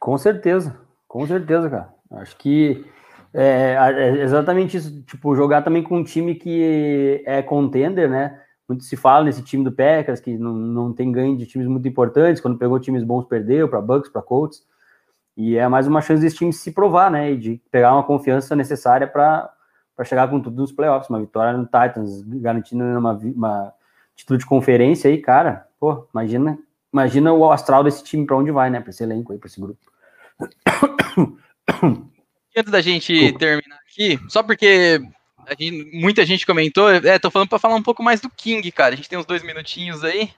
Com 0.00 0.18
certeza, 0.18 0.78
com 1.06 1.26
certeza, 1.26 1.70
cara. 1.70 1.94
Acho 2.12 2.36
que 2.36 2.84
é, 3.32 3.76
é 3.78 4.22
exatamente 4.22 4.76
isso. 4.76 5.02
Tipo, 5.02 5.36
jogar 5.36 5.62
também 5.62 5.82
com 5.82 5.98
um 5.98 6.04
time 6.04 6.34
que 6.34 7.22
é 7.24 7.42
contender, 7.42 8.08
né? 8.08 8.40
Muito 8.68 8.82
se 8.82 8.96
fala 8.96 9.24
nesse 9.24 9.42
time 9.42 9.62
do 9.62 9.70
Packers, 9.70 10.20
que 10.20 10.36
não, 10.36 10.52
não 10.52 10.92
tem 10.92 11.12
ganho 11.12 11.36
de 11.36 11.46
times 11.46 11.68
muito 11.68 11.86
importantes. 11.86 12.40
Quando 12.40 12.58
pegou 12.58 12.80
times 12.80 13.04
bons, 13.04 13.24
perdeu 13.24 13.68
para 13.68 13.80
Bucks, 13.80 14.10
para 14.10 14.22
Colts. 14.22 14.64
E 15.36 15.56
é 15.56 15.68
mais 15.68 15.86
uma 15.86 16.00
chance 16.00 16.22
desse 16.22 16.36
time 16.36 16.52
se 16.52 16.72
provar, 16.72 17.10
né? 17.10 17.30
E 17.30 17.36
de 17.36 17.62
pegar 17.70 17.92
uma 17.92 18.02
confiança 18.02 18.56
necessária 18.56 19.06
para 19.06 19.52
para 19.96 20.04
chegar 20.04 20.28
com 20.28 20.40
tudo 20.40 20.60
nos 20.60 20.70
playoffs. 20.70 21.08
Uma 21.08 21.20
vitória 21.20 21.56
no 21.56 21.64
Titans, 21.64 22.22
garantindo 22.22 22.84
uma, 22.84 23.12
uma 23.12 23.72
título 24.14 24.38
de 24.38 24.46
conferência 24.46 25.10
aí, 25.10 25.18
cara. 25.18 25.66
Pô, 25.80 26.06
imagina, 26.12 26.58
imagina 26.92 27.32
o 27.32 27.50
astral 27.50 27.82
desse 27.82 28.04
time 28.04 28.26
para 28.26 28.36
onde 28.36 28.50
vai, 28.50 28.68
né? 28.70 28.80
Para 28.80 28.90
esse 28.90 29.02
elenco 29.02 29.32
aí, 29.32 29.38
para 29.38 29.48
esse 29.48 29.60
grupo. 29.60 29.80
Antes 32.56 32.70
da 32.70 32.80
gente 32.80 33.12
Desculpa. 33.12 33.38
terminar 33.38 33.78
aqui, 33.88 34.20
só 34.28 34.42
porque 34.42 35.00
gente, 35.58 35.90
muita 35.92 36.24
gente 36.24 36.46
comentou, 36.46 36.90
é, 36.90 37.18
tô 37.18 37.30
falando 37.30 37.48
para 37.48 37.58
falar 37.58 37.74
um 37.74 37.82
pouco 37.82 38.02
mais 38.02 38.20
do 38.20 38.30
King, 38.30 38.70
cara. 38.72 38.94
A 38.94 38.96
gente 38.96 39.08
tem 39.08 39.18
uns 39.18 39.26
dois 39.26 39.42
minutinhos 39.42 40.02
aí. 40.02 40.30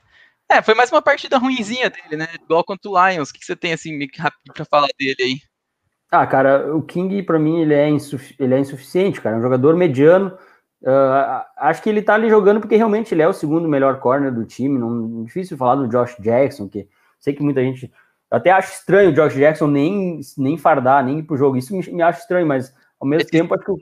É, 0.51 0.63
foi 0.63 0.75
mais 0.75 0.91
uma 0.91 1.03
partida 1.03 1.39
ruinzinha 1.39 1.91
dele, 1.91 2.17
né? 2.17 2.29
Igual 2.43 2.65
quanto 2.65 2.91
o 2.91 3.09
Lions. 3.09 3.31
O 3.31 3.33
que 3.33 3.45
você 3.45 3.55
tem 3.55 3.73
assim 3.73 3.99
rápido 4.17 4.53
para 4.55 4.65
falar 4.65 4.89
dele 4.99 5.17
aí? 5.21 5.41
Ah, 6.11 6.27
cara, 6.27 6.75
o 6.75 6.83
King, 6.83 7.23
para 7.23 7.39
mim, 7.39 7.61
ele 7.61 7.75
é, 7.75 7.89
ele 8.39 8.55
é 8.55 8.59
insuficiente, 8.59 9.21
cara. 9.21 9.37
É 9.37 9.39
um 9.39 9.43
jogador 9.43 9.77
mediano. 9.77 10.33
Uh, 10.83 11.45
acho 11.57 11.83
que 11.83 11.91
ele 11.91 12.01
tá 12.01 12.15
ali 12.15 12.31
jogando 12.31 12.61
porque 12.61 12.77
realmente 12.77 13.13
ele 13.13 13.23
é 13.23 13.29
o 13.29 13.33
segundo 13.33 13.69
melhor 13.69 14.01
corner 14.01 14.33
do 14.33 14.45
time. 14.45 14.79
Não, 14.79 15.25
difícil 15.25 15.57
falar 15.57 15.75
do 15.75 15.89
Josh 15.89 16.17
Jackson, 16.21 16.69
que 16.69 16.89
sei 17.19 17.35
que 17.35 17.43
muita 17.43 17.63
gente. 17.63 17.93
Até 18.31 18.51
acho 18.51 18.73
estranho 18.73 19.11
o 19.11 19.13
Josh 19.13 19.35
Jackson 19.35 19.67
nem, 19.67 20.21
nem 20.37 20.57
fardar, 20.57 21.05
nem 21.05 21.19
ir 21.19 21.23
pro 21.25 21.37
jogo. 21.37 21.57
Isso 21.57 21.75
me, 21.77 21.85
me 21.93 22.03
acha 22.03 22.21
estranho, 22.21 22.47
mas 22.47 22.75
ao 23.01 23.07
mesmo 23.07 23.29
é 23.29 23.31
tempo 23.31 23.55
acho 23.55 23.65
que 23.65 23.73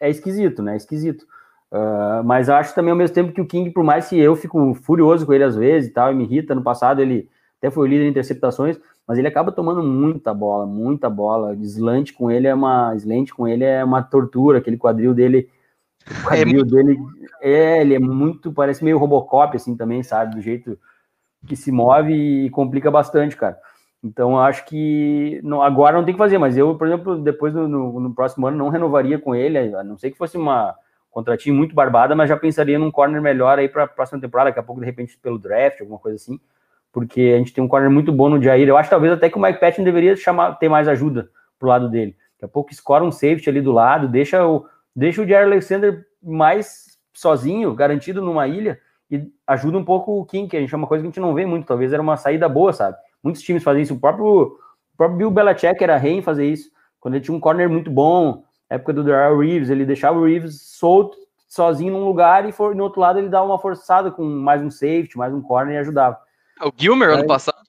é 0.00 0.10
esquisito, 0.10 0.62
né? 0.62 0.74
É 0.74 0.76
esquisito. 0.76 1.26
Uh, 1.72 2.22
mas 2.24 2.48
acho 2.48 2.74
também 2.74 2.92
ao 2.92 2.96
mesmo 2.96 3.14
tempo 3.14 3.32
que 3.32 3.40
o 3.40 3.46
King, 3.46 3.70
por 3.70 3.82
mais 3.82 4.08
que 4.08 4.18
eu 4.18 4.36
fico 4.36 4.74
furioso 4.74 5.26
com 5.26 5.32
ele 5.32 5.42
às 5.44 5.56
vezes 5.56 5.90
e 5.90 5.92
tal, 5.92 6.12
e 6.12 6.14
me 6.14 6.24
irrita, 6.24 6.54
no 6.54 6.62
passado 6.62 7.00
ele 7.00 7.28
até 7.58 7.70
foi 7.70 7.86
o 7.86 7.90
líder 7.90 8.06
em 8.06 8.10
interceptações, 8.10 8.78
mas 9.06 9.18
ele 9.18 9.28
acaba 9.28 9.52
tomando 9.52 9.82
muita 9.82 10.34
bola, 10.34 10.66
muita 10.66 11.08
bola. 11.08 11.54
Slant 11.54 12.12
com 12.12 12.30
ele 12.30 12.48
é 12.48 12.54
uma 12.54 12.94
slant 12.96 13.30
com 13.30 13.46
ele 13.46 13.62
é 13.64 13.84
uma 13.84 14.02
tortura, 14.02 14.58
aquele 14.58 14.76
quadril 14.76 15.14
dele, 15.14 15.48
o 16.08 16.12
é 16.12 16.38
quadril 16.38 16.60
é 16.62 16.64
dele 16.64 16.98
é, 17.40 17.80
ele 17.80 17.94
é 17.94 17.98
muito, 17.98 18.52
parece 18.52 18.82
meio 18.82 18.98
Robocop 18.98 19.56
assim 19.56 19.76
também, 19.76 20.02
sabe, 20.02 20.34
do 20.34 20.40
jeito 20.40 20.78
que 21.46 21.54
se 21.54 21.70
move 21.70 22.12
e 22.12 22.50
complica 22.50 22.90
bastante, 22.90 23.36
cara. 23.36 23.56
Então 24.02 24.32
eu 24.32 24.40
acho 24.40 24.64
que 24.64 25.40
não, 25.44 25.62
agora 25.62 25.96
não 25.96 26.04
tem 26.04 26.14
que 26.14 26.18
fazer, 26.18 26.38
mas 26.38 26.56
eu, 26.56 26.76
por 26.76 26.88
exemplo, 26.88 27.18
depois 27.18 27.54
no, 27.54 27.68
no, 27.68 28.00
no, 28.00 28.14
próximo 28.14 28.46
ano 28.46 28.56
não 28.56 28.68
renovaria 28.68 29.18
com 29.18 29.34
ele, 29.34 29.58
a 29.58 29.84
não 29.84 29.96
ser 29.96 30.10
que 30.10 30.18
fosse 30.18 30.36
uma 30.36 30.74
contratinho 31.10 31.54
muito 31.54 31.74
barbada, 31.74 32.14
mas 32.14 32.28
já 32.28 32.36
pensaria 32.36 32.78
num 32.78 32.90
corner 32.90 33.22
melhor 33.22 33.58
aí 33.58 33.68
para 33.68 33.84
a 33.84 33.88
próxima 33.88 34.20
temporada, 34.20 34.50
daqui 34.50 34.60
a 34.60 34.62
pouco 34.62 34.80
de 34.80 34.86
repente 34.86 35.16
pelo 35.18 35.38
draft, 35.38 35.80
alguma 35.80 35.98
coisa 35.98 36.16
assim 36.16 36.38
porque 36.96 37.34
a 37.34 37.36
gente 37.36 37.52
tem 37.52 37.62
um 37.62 37.68
corner 37.68 37.90
muito 37.90 38.10
bom 38.10 38.30
no 38.30 38.42
Jair. 38.42 38.66
Eu 38.66 38.78
acho 38.78 38.88
talvez 38.88 39.12
até 39.12 39.28
que 39.28 39.36
o 39.36 39.38
Mike 39.38 39.60
Patton 39.60 39.84
deveria 39.84 40.16
chamar, 40.16 40.54
ter 40.54 40.66
mais 40.66 40.88
ajuda 40.88 41.28
pro 41.58 41.68
lado 41.68 41.90
dele. 41.90 42.16
Daqui 42.32 42.46
a 42.46 42.48
pouco 42.48 42.72
escora 42.72 43.04
um 43.04 43.12
safety 43.12 43.50
ali 43.50 43.60
do 43.60 43.70
lado, 43.70 44.08
deixa 44.08 44.46
o, 44.46 44.64
deixa 44.94 45.20
o 45.20 45.28
Jair 45.28 45.44
Alexander 45.44 46.06
mais 46.22 46.96
sozinho, 47.12 47.74
garantido 47.74 48.22
numa 48.22 48.48
ilha, 48.48 48.80
e 49.10 49.30
ajuda 49.46 49.76
um 49.76 49.84
pouco 49.84 50.18
o 50.18 50.24
King, 50.24 50.48
que 50.48 50.56
a 50.56 50.60
gente 50.60 50.72
é 50.72 50.76
uma 50.78 50.86
coisa 50.86 51.02
que 51.02 51.08
a 51.08 51.10
gente 51.10 51.20
não 51.20 51.34
vê 51.34 51.44
muito. 51.44 51.66
Talvez 51.66 51.92
era 51.92 52.00
uma 52.00 52.16
saída 52.16 52.48
boa, 52.48 52.72
sabe? 52.72 52.96
Muitos 53.22 53.42
times 53.42 53.62
fazem 53.62 53.82
isso. 53.82 53.92
O 53.92 54.00
próprio, 54.00 54.24
o 54.24 54.96
próprio 54.96 55.18
Bill 55.18 55.30
Belichick 55.30 55.84
era 55.84 55.98
rei 55.98 56.14
em 56.14 56.22
fazer 56.22 56.46
isso. 56.46 56.70
Quando 56.98 57.16
ele 57.16 57.24
tinha 57.24 57.36
um 57.36 57.40
corner 57.40 57.68
muito 57.68 57.90
bom, 57.90 58.42
época 58.70 58.94
do 58.94 59.04
Darrell 59.04 59.38
Reeves, 59.38 59.68
ele 59.68 59.84
deixava 59.84 60.18
o 60.18 60.24
Reeves 60.24 60.62
solto, 60.62 61.18
sozinho 61.46 61.92
num 61.92 62.06
lugar, 62.06 62.48
e 62.48 62.52
for, 62.52 62.74
no 62.74 62.84
outro 62.84 63.02
lado 63.02 63.18
ele 63.18 63.28
dava 63.28 63.44
uma 63.44 63.58
forçada 63.58 64.10
com 64.10 64.24
mais 64.24 64.62
um 64.62 64.70
safety, 64.70 65.18
mais 65.18 65.34
um 65.34 65.42
corner 65.42 65.74
e 65.74 65.78
ajudava. 65.78 66.24
O 66.60 66.72
Gilmer, 66.76 67.10
ano 67.10 67.26
passado. 67.26 67.66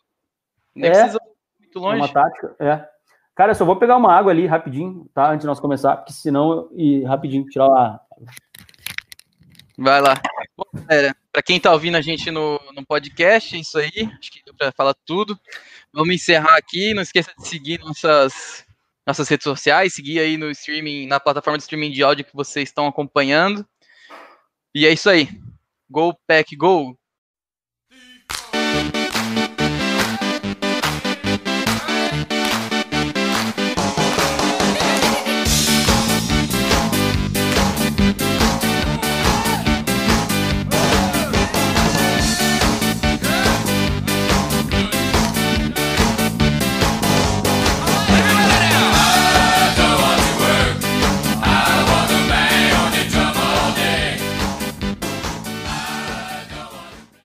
Nem 0.74 0.90
é, 0.90 0.94
precisa 0.94 1.20
muito 1.60 1.80
longe. 1.80 1.98
Uma 1.98 2.08
tática, 2.08 2.56
é. 2.60 2.88
Cara, 3.36 3.52
eu 3.52 3.56
só 3.56 3.66
vou 3.66 3.76
pegar 3.76 3.98
uma 3.98 4.14
água 4.14 4.32
ali 4.32 4.48
rapidinho, 4.48 5.08
tá? 5.14 5.30
Antes 5.30 5.42
de 5.42 5.48
nós 5.48 5.60
começar, 5.60 5.98
porque 5.98 6.14
senão. 6.14 6.70
E 6.74 7.04
rapidinho, 7.04 7.46
tirar 7.46 7.68
lá. 7.68 8.00
Vai 9.78 10.02
lá. 10.02 10.16
Bom, 10.58 10.66
galera, 10.88 11.16
para 11.32 11.44
quem 11.44 11.60
tá 11.60 11.72
ouvindo 11.72 11.98
a 11.98 12.02
gente 12.02 12.32
no, 12.32 12.60
no 12.74 12.84
podcast, 12.84 13.56
é 13.56 13.60
isso 13.60 13.78
aí. 13.78 14.10
Acho 14.20 14.32
que 14.32 14.44
deu 14.44 14.56
para 14.56 14.72
falar 14.72 14.96
tudo. 15.06 15.40
Vamos 15.94 16.16
encerrar 16.16 16.58
aqui. 16.58 16.96
Não 16.96 17.04
esqueça 17.04 17.32
de 17.38 17.48
seguir 17.48 17.80
nossas, 17.80 18.66
nossas 19.06 19.30
redes 19.30 19.44
sociais, 19.44 19.94
seguir 19.94 20.20
aí 20.20 20.36
no 20.36 20.50
streaming, 20.50 21.06
na 21.06 21.20
plataforma 21.20 21.58
de 21.60 21.64
streaming 21.64 21.92
de 21.92 22.02
áudio 22.02 22.26
que 22.26 22.36
vocês 22.36 22.70
estão 22.70 22.88
acompanhando. 22.88 23.64
E 24.74 24.88
é 24.88 24.92
isso 24.92 25.10
aí. 25.12 25.30
Go 25.88 26.18
Pack 26.28 26.56
Go! 26.56 26.98